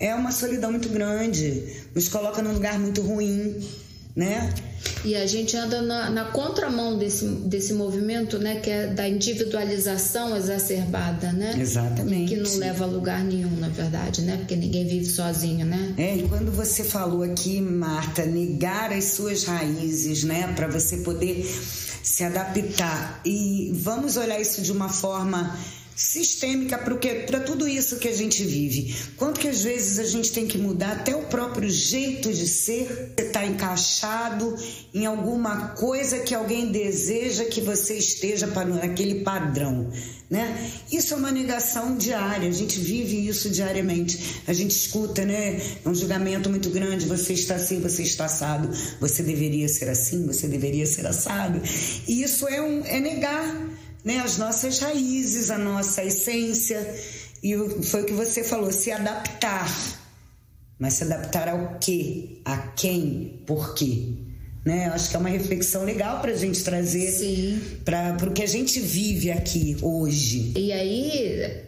é 0.00 0.14
uma 0.14 0.32
solidão 0.32 0.70
muito 0.70 0.88
grande, 0.88 1.62
nos 1.94 2.08
coloca 2.08 2.42
num 2.42 2.54
lugar 2.54 2.78
muito 2.78 3.02
ruim, 3.02 3.62
né? 4.16 4.52
E 5.04 5.14
a 5.14 5.26
gente 5.26 5.56
anda 5.56 5.82
na, 5.82 6.10
na, 6.10 6.24
contramão 6.26 6.98
desse, 6.98 7.26
desse 7.26 7.74
movimento, 7.74 8.38
né? 8.38 8.60
Que 8.60 8.70
é 8.70 8.86
da 8.86 9.06
individualização 9.06 10.36
exacerbada, 10.36 11.32
né? 11.32 11.54
Exatamente. 11.58 12.34
Que 12.34 12.40
não 12.40 12.56
leva 12.56 12.84
a 12.84 12.86
lugar 12.86 13.22
nenhum, 13.22 13.54
na 13.56 13.68
verdade, 13.68 14.22
né? 14.22 14.38
Porque 14.38 14.56
ninguém 14.56 14.86
vive 14.86 15.06
sozinho, 15.06 15.66
né? 15.66 15.94
É, 15.96 16.16
e 16.16 16.28
quando 16.28 16.50
você 16.50 16.82
falou 16.82 17.22
aqui, 17.22 17.60
Marta, 17.60 18.24
negar 18.24 18.92
as 18.92 19.04
suas 19.04 19.44
raízes, 19.44 20.24
né? 20.24 20.52
Para 20.56 20.66
você 20.66 20.98
poder 20.98 21.46
se 22.02 22.24
adaptar. 22.24 23.20
E 23.24 23.72
vamos 23.74 24.16
olhar 24.16 24.40
isso 24.40 24.62
de 24.62 24.72
uma 24.72 24.88
forma 24.88 25.56
sistêmica 25.96 26.78
para 26.78 27.40
tudo 27.40 27.68
isso 27.68 27.98
que 27.98 28.08
a 28.08 28.16
gente 28.16 28.44
vive. 28.44 28.94
Quanto 29.16 29.40
que 29.40 29.48
às 29.48 29.62
vezes 29.62 29.98
a 29.98 30.04
gente 30.04 30.32
tem 30.32 30.46
que 30.46 30.58
mudar 30.58 30.92
até 30.92 31.14
o 31.14 31.22
próprio 31.24 31.68
jeito 31.68 32.32
de 32.32 32.46
ser, 32.48 33.14
você 33.16 33.22
está 33.22 33.44
encaixado 33.44 34.56
em 34.92 35.06
alguma 35.06 35.68
coisa 35.68 36.20
que 36.20 36.34
alguém 36.34 36.70
deseja 36.70 37.44
que 37.44 37.60
você 37.60 37.94
esteja 37.94 38.48
para 38.48 38.68
naquele 38.68 39.22
padrão, 39.22 39.90
né? 40.28 40.70
Isso 40.90 41.14
é 41.14 41.16
uma 41.16 41.30
negação 41.30 41.96
diária, 41.96 42.48
a 42.48 42.52
gente 42.52 42.78
vive 42.78 43.28
isso 43.28 43.50
diariamente. 43.50 44.42
A 44.46 44.52
gente 44.52 44.70
escuta, 44.70 45.24
né? 45.24 45.60
É 45.84 45.88
um 45.88 45.94
julgamento 45.94 46.48
muito 46.48 46.70
grande, 46.70 47.06
você 47.06 47.32
está 47.32 47.56
assim, 47.56 47.80
você 47.80 48.02
está 48.02 48.24
assado, 48.24 48.70
você 49.00 49.22
deveria 49.22 49.68
ser 49.68 49.88
assim, 49.88 50.26
você 50.26 50.48
deveria 50.48 50.86
ser 50.86 51.06
assado. 51.06 51.60
E 52.06 52.22
isso 52.22 52.48
é 52.48 52.60
um 52.60 52.84
é 52.84 53.00
negar 53.00 53.70
né, 54.04 54.18
as 54.18 54.38
nossas 54.38 54.78
raízes, 54.78 55.50
a 55.50 55.58
nossa 55.58 56.04
essência. 56.04 56.94
E 57.42 57.56
foi 57.82 58.02
o 58.02 58.06
que 58.06 58.12
você 58.12 58.44
falou, 58.44 58.72
se 58.72 58.90
adaptar. 58.90 59.70
Mas 60.78 60.94
se 60.94 61.04
adaptar 61.04 61.48
ao 61.48 61.78
quê? 61.78 62.40
A 62.44 62.56
quem? 62.58 63.42
Por 63.46 63.74
quê? 63.74 64.14
Né? 64.64 64.86
Acho 64.86 65.10
que 65.10 65.16
é 65.16 65.18
uma 65.18 65.28
reflexão 65.28 65.84
legal 65.84 66.20
para 66.20 66.32
a 66.32 66.36
gente 66.36 66.62
trazer 66.62 67.80
para 67.84 68.16
o 68.28 68.32
que 68.32 68.42
a 68.42 68.46
gente 68.46 68.78
vive 68.78 69.30
aqui 69.30 69.76
hoje. 69.82 70.52
E 70.56 70.72
aí, 70.72 71.64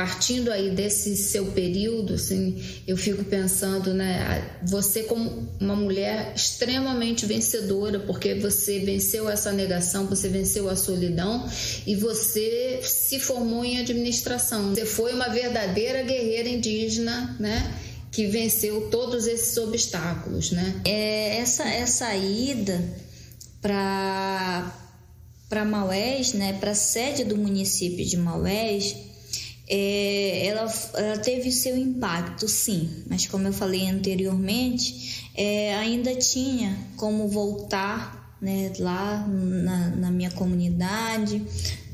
partindo 0.00 0.50
aí 0.50 0.70
desse 0.70 1.14
seu 1.14 1.52
período, 1.52 2.14
assim, 2.14 2.58
eu 2.86 2.96
fico 2.96 3.22
pensando, 3.22 3.92
né, 3.92 4.42
você 4.62 5.02
como 5.02 5.46
uma 5.60 5.76
mulher 5.76 6.32
extremamente 6.34 7.26
vencedora, 7.26 8.00
porque 8.00 8.34
você 8.36 8.78
venceu 8.78 9.28
essa 9.28 9.52
negação, 9.52 10.06
você 10.06 10.30
venceu 10.30 10.70
a 10.70 10.74
solidão 10.74 11.46
e 11.86 11.94
você 11.96 12.80
se 12.82 13.20
formou 13.20 13.62
em 13.62 13.78
administração. 13.78 14.74
Você 14.74 14.86
foi 14.86 15.12
uma 15.12 15.28
verdadeira 15.28 16.02
guerreira 16.02 16.48
indígena, 16.48 17.36
né? 17.38 17.78
Que 18.10 18.26
venceu 18.26 18.88
todos 18.90 19.26
esses 19.26 19.54
obstáculos, 19.58 20.50
né? 20.50 20.80
É, 20.86 21.36
essa, 21.36 21.68
essa 21.68 22.16
ida 22.16 22.82
para 23.60 24.76
para 25.46 25.64
Maués, 25.64 26.32
né, 26.32 26.52
para 26.60 26.76
sede 26.76 27.24
do 27.24 27.36
município 27.36 28.06
de 28.06 28.16
Maués, 28.16 28.94
é, 29.72 30.46
ela, 30.48 30.72
ela, 30.94 31.18
teve 31.18 31.52
seu 31.52 31.76
impacto, 31.76 32.48
sim, 32.48 32.90
mas 33.08 33.26
como 33.26 33.46
eu 33.46 33.52
falei 33.52 33.88
anteriormente, 33.88 35.30
é, 35.36 35.76
ainda 35.76 36.12
tinha 36.16 36.76
como 36.96 37.28
voltar 37.28 38.36
né, 38.42 38.72
lá 38.80 39.24
na, 39.28 39.90
na, 39.90 40.10
minha 40.10 40.30
comunidade, 40.32 41.40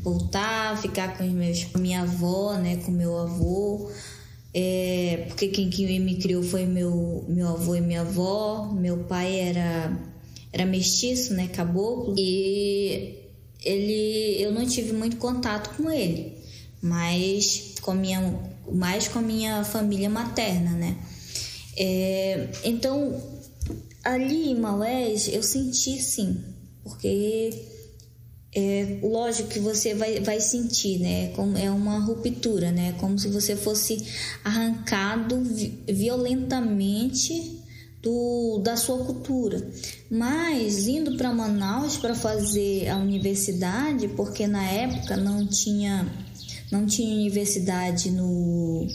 voltar, 0.02 0.80
ficar 0.80 1.18
com, 1.18 1.24
meus, 1.24 1.64
com 1.64 1.78
minha 1.78 2.00
avó, 2.00 2.54
né, 2.54 2.76
com 2.76 2.90
meu 2.90 3.18
avô, 3.18 3.90
é, 4.54 5.26
porque 5.28 5.48
quem, 5.48 5.68
quem 5.68 6.00
me 6.00 6.16
criou 6.16 6.42
foi 6.42 6.64
meu, 6.64 7.26
meu 7.28 7.48
avô 7.48 7.74
e 7.74 7.82
minha 7.82 8.00
avó, 8.00 8.72
meu 8.72 9.04
pai 9.04 9.38
era, 9.38 9.94
era 10.50 10.64
mestiço, 10.64 11.34
né, 11.34 11.48
caboclo, 11.48 12.14
e 12.16 13.18
ele, 13.62 14.40
eu 14.40 14.50
não 14.50 14.64
tive 14.64 14.94
muito 14.94 15.18
contato 15.18 15.76
com 15.76 15.90
ele 15.90 16.35
mas 16.86 17.74
com 17.82 17.94
minha, 17.94 18.40
mais 18.72 19.08
com 19.08 19.18
a 19.18 19.22
minha 19.22 19.64
família 19.64 20.08
materna, 20.08 20.70
né? 20.70 20.96
É, 21.76 22.48
então, 22.64 23.20
ali 24.02 24.50
em 24.50 24.58
Maués, 24.58 25.28
eu 25.28 25.42
senti 25.42 26.02
sim, 26.02 26.42
porque 26.82 27.50
é 28.54 28.98
lógico 29.02 29.50
que 29.50 29.58
você 29.58 29.94
vai, 29.94 30.20
vai 30.20 30.40
sentir, 30.40 30.98
né? 30.98 31.28
Como 31.36 31.58
é 31.58 31.70
uma 31.70 31.98
ruptura, 31.98 32.72
né? 32.72 32.94
Como 32.98 33.18
se 33.18 33.28
você 33.28 33.54
fosse 33.54 34.02
arrancado 34.42 35.42
violentamente 35.86 37.60
do, 38.02 38.58
da 38.64 38.76
sua 38.76 39.04
cultura. 39.04 39.70
Mas 40.10 40.86
indo 40.86 41.16
para 41.18 41.34
Manaus 41.34 41.98
para 41.98 42.14
fazer 42.14 42.88
a 42.88 42.96
universidade, 42.96 44.08
porque 44.08 44.46
na 44.46 44.64
época 44.64 45.16
não 45.18 45.46
tinha 45.46 46.06
não 46.70 46.86
tinha 46.86 47.14
universidade 47.14 48.10
no, 48.10 48.86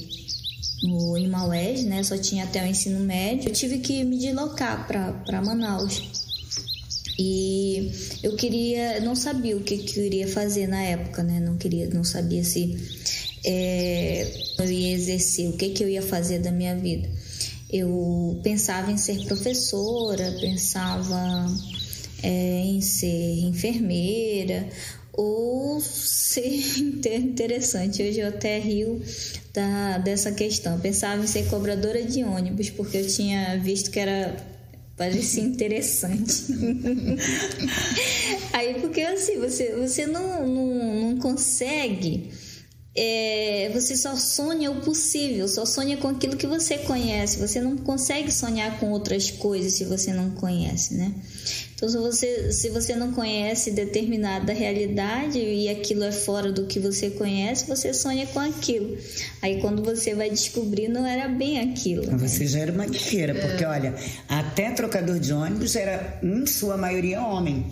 no 0.84 1.18
em 1.18 1.28
Maués, 1.28 1.84
né? 1.84 2.04
Só 2.04 2.18
tinha 2.18 2.44
até 2.44 2.64
o 2.64 2.68
ensino 2.68 3.00
médio. 3.00 3.50
Eu 3.50 3.54
tive 3.54 3.80
que 3.80 4.04
me 4.04 4.18
deslocar 4.18 4.88
para 4.88 5.42
Manaus. 5.42 6.02
E 7.18 7.92
eu 8.24 8.36
queria, 8.36 9.00
não 9.02 9.16
sabia 9.16 9.56
o 9.56 9.62
que, 9.62 9.78
que 9.78 10.00
eu 10.00 10.06
iria 10.06 10.28
fazer 10.28 10.68
na 10.68 10.82
época, 10.82 11.24
né? 11.24 11.40
Não 11.40 11.58
queria, 11.58 11.88
não 11.90 12.04
sabia 12.04 12.44
se 12.44 12.78
é, 13.46 14.28
eu 14.58 14.70
ia 14.70 14.94
exercer, 14.94 15.50
o 15.50 15.54
que, 15.54 15.70
que 15.70 15.84
eu 15.84 15.90
ia 15.90 16.02
fazer 16.02 16.40
da 16.40 16.52
minha 16.52 16.76
vida. 16.76 17.10
Eu 17.70 18.40
pensava 18.44 18.92
em 18.92 18.98
ser 18.98 19.24
professora, 19.26 20.36
pensava 20.42 21.48
é, 22.24 22.62
em 22.66 22.82
ser 22.82 23.40
enfermeira 23.40 24.68
ou 25.14 25.80
ser 25.82 26.62
interessante. 27.18 28.02
Hoje 28.02 28.20
eu 28.20 28.28
até 28.28 28.60
rio 28.60 29.02
da, 29.54 29.98
dessa 29.98 30.32
questão. 30.32 30.80
Pensava 30.80 31.24
em 31.24 31.28
ser 31.28 31.48
cobradora 31.48 32.04
de 32.04 32.24
ônibus, 32.24 32.70
porque 32.70 32.98
eu 32.98 33.08
tinha 33.08 33.58
visto 33.60 33.92
que 33.92 34.00
era 34.00 34.36
parecia 34.96 35.44
interessante. 35.44 36.46
Aí 38.54 38.76
porque 38.80 39.02
assim, 39.02 39.40
você, 39.40 39.76
você 39.76 40.06
não, 40.06 40.46
não, 40.48 41.02
não 41.02 41.18
consegue 41.18 42.32
é, 42.94 43.72
você 43.74 43.96
só 43.96 44.16
sonha 44.18 44.70
o 44.70 44.82
possível, 44.82 45.48
só 45.48 45.66
sonha 45.66 45.96
com 45.96 46.10
aquilo 46.10 46.36
que 46.36 46.46
você 46.46 46.78
conhece. 46.80 47.40
Você 47.40 47.62
não 47.62 47.78
consegue 47.78 48.32
sonhar 48.32 48.80
com 48.80 48.92
outras 48.92 49.32
coisas 49.32 49.74
se 49.74 49.86
você 49.86 50.12
não 50.12 50.32
conhece, 50.32 50.96
né? 50.96 51.14
Então, 51.74 51.88
se 51.88 51.98
você, 51.98 52.52
se 52.52 52.70
você 52.70 52.96
não 52.96 53.14
conhece 53.14 53.72
determinada 53.72 54.54
realidade 54.54 55.40
e 55.40 55.70
aquilo 55.70 56.04
é 56.04 56.12
fora 56.12 56.52
do 56.52 56.68
que 56.68 56.80
você 56.80 57.10
conhece, 57.10 57.66
você 57.66 57.94
sonha 57.94 58.28
com 58.28 58.40
aquilo. 58.40 58.98
Aí, 59.42 59.62
quando 59.62 59.82
você 59.82 60.14
vai 60.14 60.30
descobrir, 60.30 60.90
não 60.90 61.08
era 61.08 61.28
bem 61.30 61.60
aquilo. 61.60 62.06
Né? 62.06 62.18
Você 62.20 62.46
já 62.46 62.60
era 62.60 62.72
uma 62.74 62.86
guerreira, 62.86 63.34
porque 63.34 63.66
olha, 63.66 63.96
até 64.28 64.70
trocador 64.72 65.18
de 65.18 65.34
ônibus 65.34 65.76
era, 65.76 66.20
em 66.22 66.46
sua 66.46 66.78
maioria, 66.78 67.22
homem. 67.22 67.66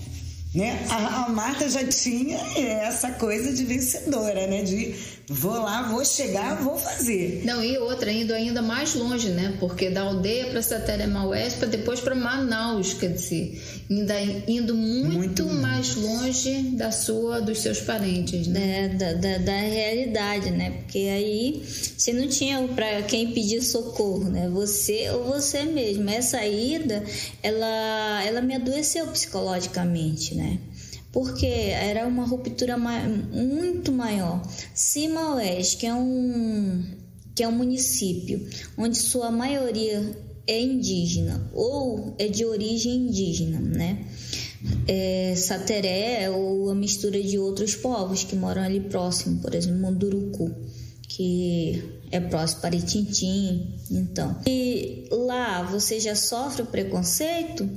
Né? 0.53 0.83
A, 0.89 1.25
a 1.25 1.29
Marta 1.29 1.69
já 1.69 1.85
tinha 1.85 2.39
essa 2.57 3.12
coisa 3.12 3.53
de 3.53 3.63
vencedora, 3.63 4.47
né? 4.47 4.63
De 4.63 4.95
vou 5.29 5.53
lá, 5.53 5.83
vou 5.83 6.03
chegar, 6.03 6.55
vou 6.55 6.77
fazer. 6.77 7.43
Não, 7.45 7.63
e 7.63 7.77
outra, 7.77 8.11
indo 8.11 8.33
ainda 8.33 8.61
mais 8.61 8.95
longe, 8.95 9.29
né? 9.29 9.55
Porque 9.59 9.89
da 9.89 10.01
aldeia 10.01 10.47
para 10.47 10.61
Saterema 10.61 11.25
Oeste, 11.27 11.59
para 11.59 11.67
depois 11.67 11.99
para 11.99 12.15
Manaus, 12.15 12.93
quer 12.93 13.13
dizer, 13.13 13.61
ainda 13.89 14.19
indo 14.47 14.73
muito, 14.73 15.13
muito 15.13 15.45
mais 15.45 15.95
longe 15.95 16.61
da 16.73 16.91
sua, 16.91 17.39
dos 17.39 17.59
seus 17.59 17.79
parentes, 17.79 18.47
né? 18.47 18.85
É, 18.85 18.87
da, 18.89 19.13
da, 19.13 19.37
da 19.37 19.57
realidade, 19.57 20.51
né? 20.51 20.71
Porque 20.71 20.97
aí 20.97 21.63
você 21.97 22.11
não 22.11 22.27
tinha 22.27 22.67
para 22.69 23.01
quem 23.03 23.31
pedir 23.31 23.61
socorro, 23.61 24.29
né? 24.29 24.49
Você 24.49 25.09
ou 25.11 25.25
você 25.25 25.63
mesmo. 25.63 26.09
Essa 26.09 26.45
ida, 26.45 27.03
ela, 27.43 28.23
ela 28.25 28.41
me 28.41 28.55
adoeceu 28.55 29.05
psicologicamente, 29.07 30.33
né? 30.33 30.57
Porque 31.12 31.45
era 31.45 32.08
uma 32.08 32.26
ruptura 32.26 32.78
muito 32.78 33.91
maior. 33.91 34.41
Simaués, 34.74 35.76
que 35.76 35.86
é 35.86 35.93
um 35.93 36.98
que 37.36 37.43
é 37.43 37.48
um 37.48 37.54
município 37.54 38.45
onde 38.78 38.98
sua 38.98 39.32
maioria 39.32 40.13
é 40.45 40.62
indígena 40.62 41.50
ou 41.54 42.15
é 42.19 42.28
de 42.28 42.43
origem 42.43 43.08
indígena, 43.08 43.60
né? 43.60 44.06
É, 44.86 45.36
Sateré 45.38 46.30
ou 46.30 46.69
a 46.69 46.76
mistura 46.76 47.22
de 47.22 47.39
outros 47.39 47.76
povos 47.76 48.26
que 48.26 48.36
moram 48.36 48.62
ali 48.62 48.82
próximo, 48.82 49.39
por 49.39 49.56
exemplo, 49.56 49.80
Munduruku, 49.80 50.54
que 51.08 51.82
é 52.12 52.19
próximo 52.19 52.62
para 52.62 52.76
Itintim, 52.76 53.76
então. 53.89 54.36
E 54.48 55.08
lá 55.12 55.63
você 55.63 56.00
já 56.00 56.15
sofre 56.15 56.63
o 56.63 56.65
preconceito, 56.65 57.69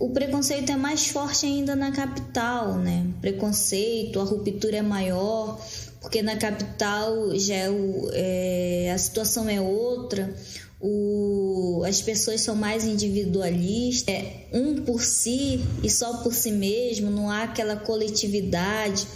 o 0.00 0.08
preconceito 0.08 0.72
é 0.72 0.76
mais 0.76 1.08
forte 1.08 1.44
ainda 1.44 1.76
na 1.76 1.92
capital, 1.92 2.78
né? 2.78 3.06
Preconceito, 3.20 4.18
a 4.18 4.24
ruptura 4.24 4.78
é 4.78 4.82
maior, 4.82 5.60
porque 6.00 6.22
na 6.22 6.36
capital 6.36 7.38
já 7.38 7.54
é 7.54 7.70
o, 7.70 8.08
é, 8.14 8.92
a 8.94 8.96
situação 8.96 9.46
é 9.46 9.60
outra, 9.60 10.34
o, 10.80 11.82
as 11.86 12.00
pessoas 12.00 12.40
são 12.40 12.56
mais 12.56 12.84
individualistas, 12.84 14.14
é 14.14 14.48
um 14.54 14.82
por 14.82 15.02
si 15.02 15.62
e 15.82 15.90
só 15.90 16.22
por 16.22 16.32
si 16.32 16.50
mesmo, 16.50 17.10
não 17.10 17.30
há 17.30 17.42
aquela 17.42 17.76
coletividade, 17.76 19.06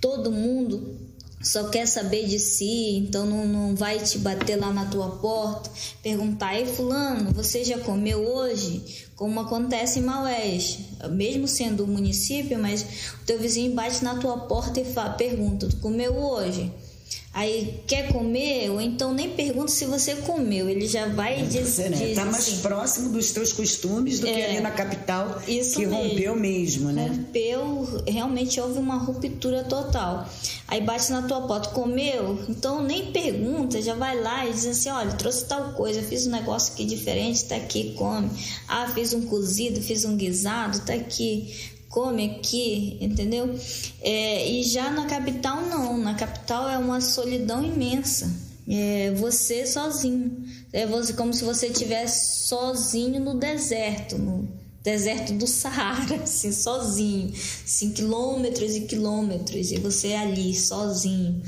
todo 0.00 0.30
mundo 0.30 1.07
só 1.40 1.68
quer 1.68 1.86
saber 1.86 2.26
de 2.26 2.38
si, 2.38 2.96
então 2.96 3.24
não, 3.24 3.46
não 3.46 3.76
vai 3.76 3.98
te 3.98 4.18
bater 4.18 4.56
lá 4.56 4.72
na 4.72 4.86
tua 4.86 5.08
porta, 5.18 5.70
perguntar, 6.02 6.58
ei 6.58 6.66
fulano, 6.66 7.32
você 7.32 7.64
já 7.64 7.78
comeu 7.78 8.26
hoje? 8.26 9.06
Como 9.14 9.40
acontece 9.40 9.98
em 9.98 10.02
Maués, 10.02 10.78
mesmo 11.10 11.46
sendo 11.46 11.84
um 11.84 11.88
município, 11.88 12.58
mas 12.58 12.82
o 13.22 13.24
teu 13.24 13.38
vizinho 13.38 13.74
bate 13.74 14.02
na 14.02 14.18
tua 14.18 14.36
porta 14.46 14.80
e 14.80 14.84
fala, 14.84 15.10
pergunta, 15.10 15.68
comeu 15.80 16.16
hoje? 16.16 16.72
Aí 17.38 17.84
quer 17.86 18.12
comer, 18.12 18.68
ou 18.68 18.80
então 18.80 19.14
nem 19.14 19.30
pergunta 19.30 19.68
se 19.68 19.84
você 19.84 20.16
comeu, 20.16 20.68
ele 20.68 20.88
já 20.88 21.06
vai 21.06 21.40
dizer. 21.46 21.88
Né? 21.88 22.12
Tá 22.12 22.24
mais 22.24 22.48
assim, 22.48 22.62
próximo 22.62 23.10
dos 23.10 23.30
teus 23.30 23.52
costumes 23.52 24.18
do 24.18 24.26
é, 24.26 24.32
que 24.32 24.42
ali 24.42 24.60
na 24.60 24.72
capital, 24.72 25.40
que 25.46 25.54
mesmo. 25.54 25.94
rompeu 25.94 26.34
mesmo, 26.34 26.90
né? 26.90 27.06
Rompeu, 27.06 28.02
realmente 28.08 28.60
houve 28.60 28.80
uma 28.80 28.96
ruptura 28.96 29.62
total. 29.62 30.28
Aí 30.66 30.80
bate 30.80 31.12
na 31.12 31.22
tua 31.22 31.42
porta, 31.42 31.68
comeu? 31.68 32.44
Então 32.48 32.82
nem 32.82 33.12
pergunta, 33.12 33.80
já 33.80 33.94
vai 33.94 34.20
lá 34.20 34.44
e 34.44 34.52
diz 34.52 34.66
assim: 34.66 34.90
olha, 34.90 35.12
trouxe 35.12 35.44
tal 35.44 35.74
coisa, 35.74 36.02
fiz 36.02 36.26
um 36.26 36.32
negócio 36.32 36.74
aqui 36.74 36.84
diferente, 36.84 37.44
tá 37.44 37.54
aqui, 37.54 37.94
come. 37.96 38.28
Ah, 38.66 38.90
fiz 38.92 39.14
um 39.14 39.22
cozido, 39.26 39.80
fiz 39.80 40.04
um 40.04 40.16
guisado, 40.16 40.80
tá 40.80 40.94
aqui 40.94 41.54
come 41.88 42.38
aqui, 42.38 42.98
entendeu? 43.00 43.58
É, 44.00 44.50
e 44.50 44.62
já 44.64 44.90
na 44.90 45.06
capital 45.06 45.62
não, 45.62 45.98
na 45.98 46.14
capital 46.14 46.68
é 46.68 46.78
uma 46.78 47.00
solidão 47.00 47.64
imensa. 47.64 48.48
É 48.70 49.12
você 49.12 49.66
sozinho, 49.66 50.44
é 50.72 50.86
você 50.86 51.14
como 51.14 51.32
se 51.32 51.42
você 51.42 51.68
estivesse 51.68 52.48
sozinho 52.48 53.18
no 53.18 53.38
deserto, 53.38 54.18
no 54.18 54.46
deserto 54.82 55.32
do 55.32 55.46
Saara, 55.46 56.16
assim, 56.22 56.52
sozinho, 56.52 57.32
assim, 57.64 57.92
quilômetros 57.92 58.76
e 58.76 58.82
quilômetros, 58.82 59.72
e 59.72 59.78
você 59.78 60.12
ali 60.12 60.54
sozinho, 60.54 61.42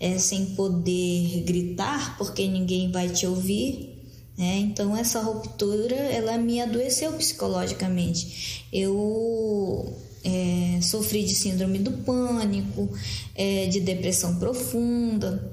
é, 0.00 0.18
sem 0.18 0.46
poder 0.46 1.44
gritar, 1.44 2.18
porque 2.18 2.48
ninguém 2.48 2.90
vai 2.90 3.08
te 3.08 3.24
ouvir, 3.24 3.93
né? 4.36 4.58
Então 4.58 4.96
essa 4.96 5.20
ruptura 5.20 5.94
ela 5.94 6.36
me 6.36 6.60
adoeceu 6.60 7.12
psicologicamente. 7.12 8.66
Eu 8.72 9.96
é, 10.24 10.80
sofri 10.82 11.24
de 11.24 11.34
síndrome 11.34 11.78
do 11.78 11.92
pânico, 11.92 12.88
é, 13.34 13.66
de 13.66 13.80
depressão 13.80 14.36
profunda. 14.36 15.52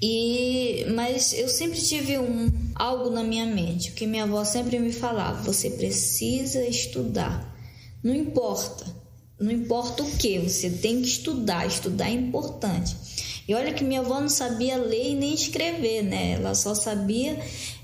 E 0.00 0.86
mas 0.94 1.32
eu 1.32 1.48
sempre 1.48 1.80
tive 1.80 2.18
um 2.18 2.50
algo 2.74 3.10
na 3.10 3.22
minha 3.22 3.46
mente, 3.46 3.92
que 3.92 4.06
minha 4.06 4.24
avó 4.24 4.44
sempre 4.44 4.78
me 4.78 4.92
falava: 4.92 5.42
você 5.42 5.70
precisa 5.70 6.64
estudar. 6.66 7.56
Não 8.02 8.14
importa, 8.14 8.86
não 9.40 9.50
importa 9.50 10.04
o 10.04 10.10
que, 10.12 10.38
você 10.38 10.70
tem 10.70 11.02
que 11.02 11.08
estudar, 11.08 11.66
estudar 11.66 12.08
é 12.08 12.12
importante. 12.12 12.96
E 13.48 13.54
olha 13.54 13.72
que 13.72 13.82
minha 13.82 14.00
avó 14.00 14.20
não 14.20 14.28
sabia 14.28 14.76
ler 14.76 15.12
e 15.12 15.14
nem 15.14 15.32
escrever, 15.32 16.02
né? 16.02 16.32
Ela 16.32 16.54
só 16.54 16.74
sabia 16.74 17.38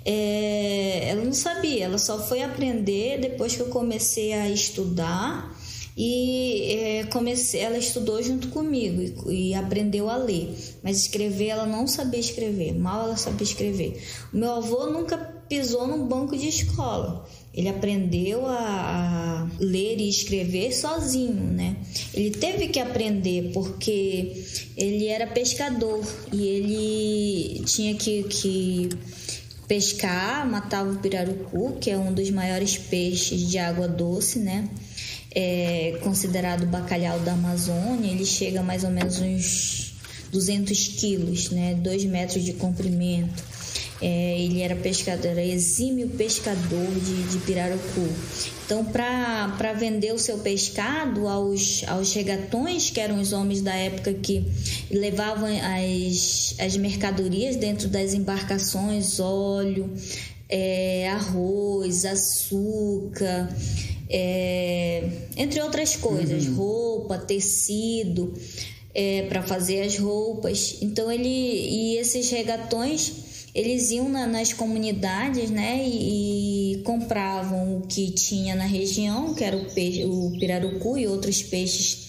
é, 0.05 1.09
ela 1.09 1.25
não 1.25 1.33
sabia, 1.33 1.85
ela 1.87 1.99
só 1.99 2.19
foi 2.19 2.43
aprender 2.43 3.19
depois 3.21 3.57
que 3.57 3.62
eu 3.62 3.69
comecei 3.69 4.33
a 4.33 4.51
estudar 4.51 5.55
e 5.97 6.73
é, 6.73 7.05
comecei, 7.05 7.61
ela 7.61 7.79
estudou 7.79 8.21
junto 8.21 8.49
comigo 8.49 9.01
e, 9.31 9.51
e, 9.51 9.55
aprendeu 9.55 10.11
a 10.11 10.17
ler, 10.17 10.53
mas 10.83 11.03
escrever 11.03 11.49
ela 11.49 11.67
não 11.67 11.87
sabia 11.87 12.19
escrever, 12.19 12.75
mal 12.75 13.05
ela 13.05 13.17
sabia 13.17 13.45
escrever. 13.45 14.03
O 14.33 14.37
meu 14.37 14.51
avô 14.51 14.90
nunca 14.90 15.17
pisou 15.49 15.87
num 15.87 16.07
banco 16.07 16.37
de 16.37 16.49
escola. 16.49 17.29
Ele 17.53 17.69
aprendeu 17.69 18.45
a, 18.45 18.59
a, 18.59 19.49
ler 19.61 20.01
e 20.01 20.09
escrever 20.09 20.73
sozinho, 20.73 21.45
né? 21.53 21.77
Ele 22.12 22.33
teve 22.33 22.67
que 22.69 22.81
aprender 22.81 23.53
porque 23.53 24.45
ele 24.77 25.07
era 25.07 25.29
pescador 25.29 26.05
e 26.33 26.47
ele 26.49 27.64
tinha 27.67 27.95
que, 27.95 28.25
que 28.25 28.88
pescar, 29.66 30.48
matava 30.48 30.90
o 30.90 30.96
pirarucu, 30.96 31.79
que 31.81 31.90
é 31.90 31.96
um 31.96 32.12
dos 32.12 32.31
maiores 32.31 32.77
peixes 32.77 33.40
de 33.48 33.59
água 33.59 33.88
doce, 33.88 34.38
né? 34.38 34.68
É 35.35 35.98
considerado 36.03 36.66
bacalhau 36.66 37.18
da 37.20 37.33
Amazônia, 37.33 38.11
ele 38.11 38.24
chega 38.24 38.61
a 38.61 38.62
mais 38.62 38.85
ou 38.85 38.90
menos 38.90 39.18
uns 39.20 39.94
200 40.31 40.88
quilos, 40.88 41.50
né? 41.50 41.74
2 41.74 42.05
metros 42.05 42.44
de 42.44 42.53
comprimento. 42.53 43.54
É, 44.07 44.38
ele 44.38 44.61
era 44.61 44.77
pescador, 44.77 45.31
era 45.31 45.43
exímio 45.43 46.11
pescador 46.11 46.90
de, 47.01 47.23
de 47.23 47.38
pirarucu. 47.38 48.07
Então, 48.67 48.85
para 48.85 49.73
vender 49.73 50.12
o 50.12 50.19
seu 50.19 50.37
pescado 50.40 51.27
aos, 51.27 51.83
aos 51.87 52.12
regatões, 52.12 52.90
que 52.90 53.01
eram 53.01 53.19
os 53.19 53.33
homens 53.33 53.62
da 53.62 53.75
época 53.75 54.12
que 54.12 54.45
levavam 54.90 55.49
as, 55.49 56.55
as 56.59 56.77
mercadorias 56.77 57.57
dentro 57.57 57.88
das 57.88 58.12
embarcações, 58.12 59.19
óleo, 59.21 59.90
é, 60.51 61.09
arroz, 61.09 62.05
açúcar, 62.05 63.57
é, 64.11 65.09
entre 65.35 65.62
outras 65.62 65.97
coisas, 65.97 66.45
uhum. 66.45 66.57
roupa, 66.57 67.17
tecido, 67.17 68.35
é, 68.95 69.23
para 69.31 69.43
fazer 69.43 69.81
as 69.81 69.97
roupas. 69.97 70.77
Então, 70.83 71.11
ele 71.11 71.27
e 71.27 71.97
esses 71.97 72.31
regatões 72.31 73.24
eles 73.55 73.90
iam 73.90 74.09
na, 74.09 74.27
nas 74.27 74.53
comunidades, 74.53 75.51
né, 75.51 75.87
e, 75.87 76.75
e, 76.75 76.83
compravam 76.83 77.79
o 77.79 77.87
que 77.87 78.11
tinha 78.11 78.55
na 78.57 78.64
região, 78.64 79.33
que 79.33 79.45
era 79.45 79.57
o, 79.57 79.73
peixe, 79.73 80.05
o 80.05 80.33
pirarucu 80.38 80.99
e 80.99 81.07
outros 81.07 81.43
peixes 81.43 82.04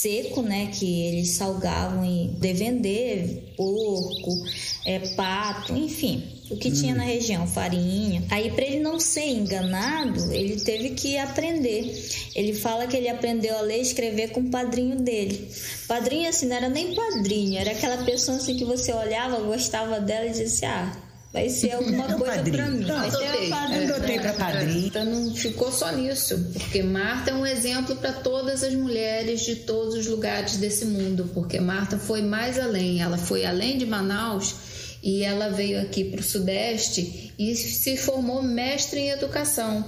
seco, 0.00 0.42
né? 0.42 0.70
Que 0.72 1.06
eles 1.06 1.30
salgavam 1.32 2.04
e 2.04 2.28
de 2.28 2.52
vender 2.52 3.54
porco, 3.56 4.44
é, 4.84 5.00
pato, 5.16 5.76
enfim, 5.76 6.22
o 6.50 6.56
que 6.56 6.68
hum. 6.68 6.72
tinha 6.72 6.94
na 6.94 7.02
região, 7.02 7.46
farinha. 7.46 8.22
Aí, 8.30 8.50
para 8.52 8.64
ele 8.64 8.78
não 8.78 9.00
ser 9.00 9.28
enganado, 9.28 10.32
ele 10.32 10.60
teve 10.60 10.90
que 10.90 11.18
aprender. 11.18 12.08
Ele 12.34 12.54
fala 12.54 12.86
que 12.86 12.96
ele 12.96 13.08
aprendeu 13.08 13.58
a 13.58 13.60
ler 13.60 13.78
e 13.78 13.82
escrever 13.82 14.30
com 14.30 14.40
o 14.40 14.50
padrinho 14.50 14.96
dele. 14.96 15.50
Padrinho, 15.88 16.28
assim, 16.28 16.46
não 16.46 16.56
era 16.56 16.68
nem 16.68 16.94
padrinho, 16.94 17.58
era 17.58 17.72
aquela 17.72 18.04
pessoa 18.04 18.36
assim 18.36 18.56
que 18.56 18.64
você 18.64 18.92
olhava, 18.92 19.40
gostava 19.40 20.00
dela 20.00 20.26
e 20.26 20.32
disse: 20.32 20.64
Ah, 20.64 20.96
vai 21.32 21.48
ser 21.48 21.72
alguma 21.72 22.06
coisa 22.14 22.42
para 22.42 22.66
mim. 22.68 22.80
Não, 22.80 22.98
vai 22.98 23.10
ser 23.10 23.48
padrinho. 23.50 23.94
Adotei 23.94 24.18
para 24.18 24.32
padrinho. 24.32 24.86
Então 24.86 25.04
não 25.04 25.34
ficou 25.34 25.70
só 25.70 25.92
nisso, 25.92 26.38
porque 26.52 26.82
Marta 26.82 27.30
é 27.30 27.34
um 27.34 27.46
exemplo 27.46 27.96
para 27.96 28.12
todas 28.12 28.62
as 28.62 28.74
mulheres 28.74 29.44
de 29.44 29.56
todos 29.56 29.94
os 29.94 30.06
lugares 30.06 30.56
desse 30.56 30.84
mundo, 30.84 31.30
porque 31.34 31.60
Marta 31.60 31.98
foi 31.98 32.22
mais 32.22 32.58
além, 32.58 33.00
ela 33.00 33.18
foi 33.18 33.44
além 33.44 33.78
de 33.78 33.86
Manaus 33.86 34.54
e 35.02 35.22
ela 35.22 35.48
veio 35.48 35.80
aqui 35.80 36.04
para 36.04 36.20
o 36.20 36.24
Sudeste 36.24 37.32
e 37.38 37.54
se 37.54 37.96
formou 37.96 38.42
mestre 38.42 39.00
em 39.00 39.10
educação. 39.10 39.84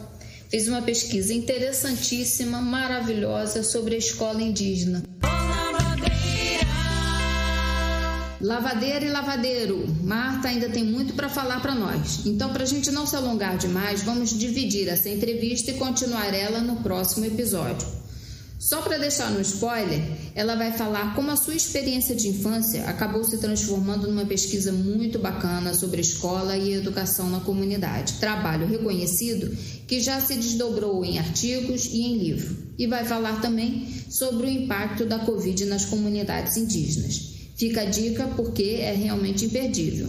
Fez 0.49 0.67
uma 0.67 0.83
pesquisa 0.83 1.33
interessantíssima, 1.33 2.61
maravilhosa 2.61 3.63
sobre 3.63 3.95
a 3.95 3.99
escola 3.99 4.43
indígena. 4.43 5.03
Lavadeira 8.41 9.05
e 9.05 9.11
lavadeiro, 9.11 9.87
Marta 10.03 10.49
ainda 10.49 10.71
tem 10.71 10.83
muito 10.83 11.13
para 11.13 11.29
falar 11.29 11.61
para 11.61 11.75
nós. 11.75 12.25
Então, 12.25 12.51
para 12.51 12.63
a 12.63 12.67
gente 12.67 12.91
não 12.91 13.07
se 13.07 13.15
alongar 13.15 13.59
demais, 13.59 14.03
vamos 14.03 14.31
dividir 14.31 14.89
essa 14.89 15.11
entrevista 15.11 15.71
e 15.71 15.75
continuar 15.75 16.33
ela 16.33 16.61
no 16.61 16.77
próximo 16.77 17.27
episódio. 17.27 17.87
Só 18.59 18.81
para 18.81 18.97
deixar 18.97 19.31
no 19.31 19.43
spoiler, 19.43 20.03
ela 20.35 20.55
vai 20.55 20.73
falar 20.73 21.15
como 21.15 21.31
a 21.31 21.37
sua 21.37 21.55
experiência 21.55 22.15
de 22.15 22.29
infância 22.29 22.85
acabou 22.85 23.25
se 23.25 23.37
transformando 23.37 24.07
numa 24.07 24.25
pesquisa 24.25 24.73
muito 24.73 25.19
bacana 25.19 25.75
sobre 25.75 26.01
escola 26.01 26.57
e 26.57 26.73
educação 26.73 27.29
na 27.29 27.41
comunidade. 27.41 28.15
Trabalho 28.21 28.67
reconhecido 28.67 29.55
que 29.87 30.01
já 30.01 30.19
se 30.19 30.35
desdobrou 30.35 31.05
em 31.05 31.19
artigos 31.19 31.87
e 31.87 32.03
em 32.03 32.17
livro. 32.17 32.57
E 32.79 32.87
vai 32.87 33.05
falar 33.05 33.43
também 33.43 33.87
sobre 34.09 34.47
o 34.47 34.51
impacto 34.51 35.05
da 35.05 35.19
Covid 35.19 35.67
nas 35.67 35.85
comunidades 35.85 36.57
indígenas. 36.57 37.40
Fica 37.61 37.83
a 37.83 37.85
dica 37.85 38.27
porque 38.37 38.79
é 38.81 38.95
realmente 38.95 39.45
imperdível. 39.45 40.09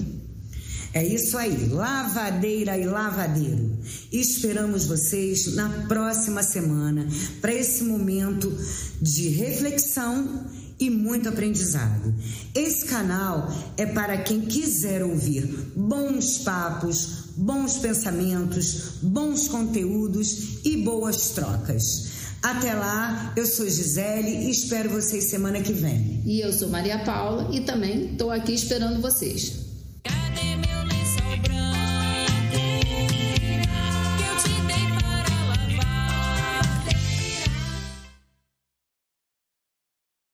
É 0.94 1.06
isso 1.06 1.38
aí, 1.38 1.68
lavadeira 1.68 2.78
e 2.78 2.86
lavadeiro. 2.86 3.78
Esperamos 4.10 4.86
vocês 4.86 5.54
na 5.54 5.68
próxima 5.86 6.44
semana 6.44 7.06
para 7.42 7.54
esse 7.54 7.84
momento 7.84 8.58
de 9.02 9.28
reflexão 9.28 10.46
e 10.80 10.90
muito 10.90 11.28
aprendizado. 11.28 12.16
Esse 12.56 12.86
canal 12.86 13.54
é 13.76 13.86
para 13.86 14.20
quem 14.20 14.40
quiser 14.40 15.04
ouvir 15.04 15.44
bons 15.76 16.38
papos, 16.38 17.26
bons 17.36 17.80
pensamentos, 17.80 18.94
bons 19.02 19.50
conteúdos 19.50 20.60
e 20.64 20.78
boas 20.78 21.32
trocas. 21.32 22.21
Até 22.44 22.74
lá, 22.74 23.34
eu 23.36 23.46
sou 23.46 23.70
Gisele 23.70 24.48
e 24.48 24.50
espero 24.50 24.90
vocês 24.90 25.30
semana 25.30 25.62
que 25.62 25.72
vem. 25.74 26.24
E 26.26 26.42
eu 26.42 26.52
sou 26.52 26.70
Maria 26.70 26.98
Paula 27.04 27.48
e 27.52 27.62
também 27.62 28.14
estou 28.14 28.32
aqui 28.32 28.54
esperando 28.54 29.00
vocês. 29.00 29.61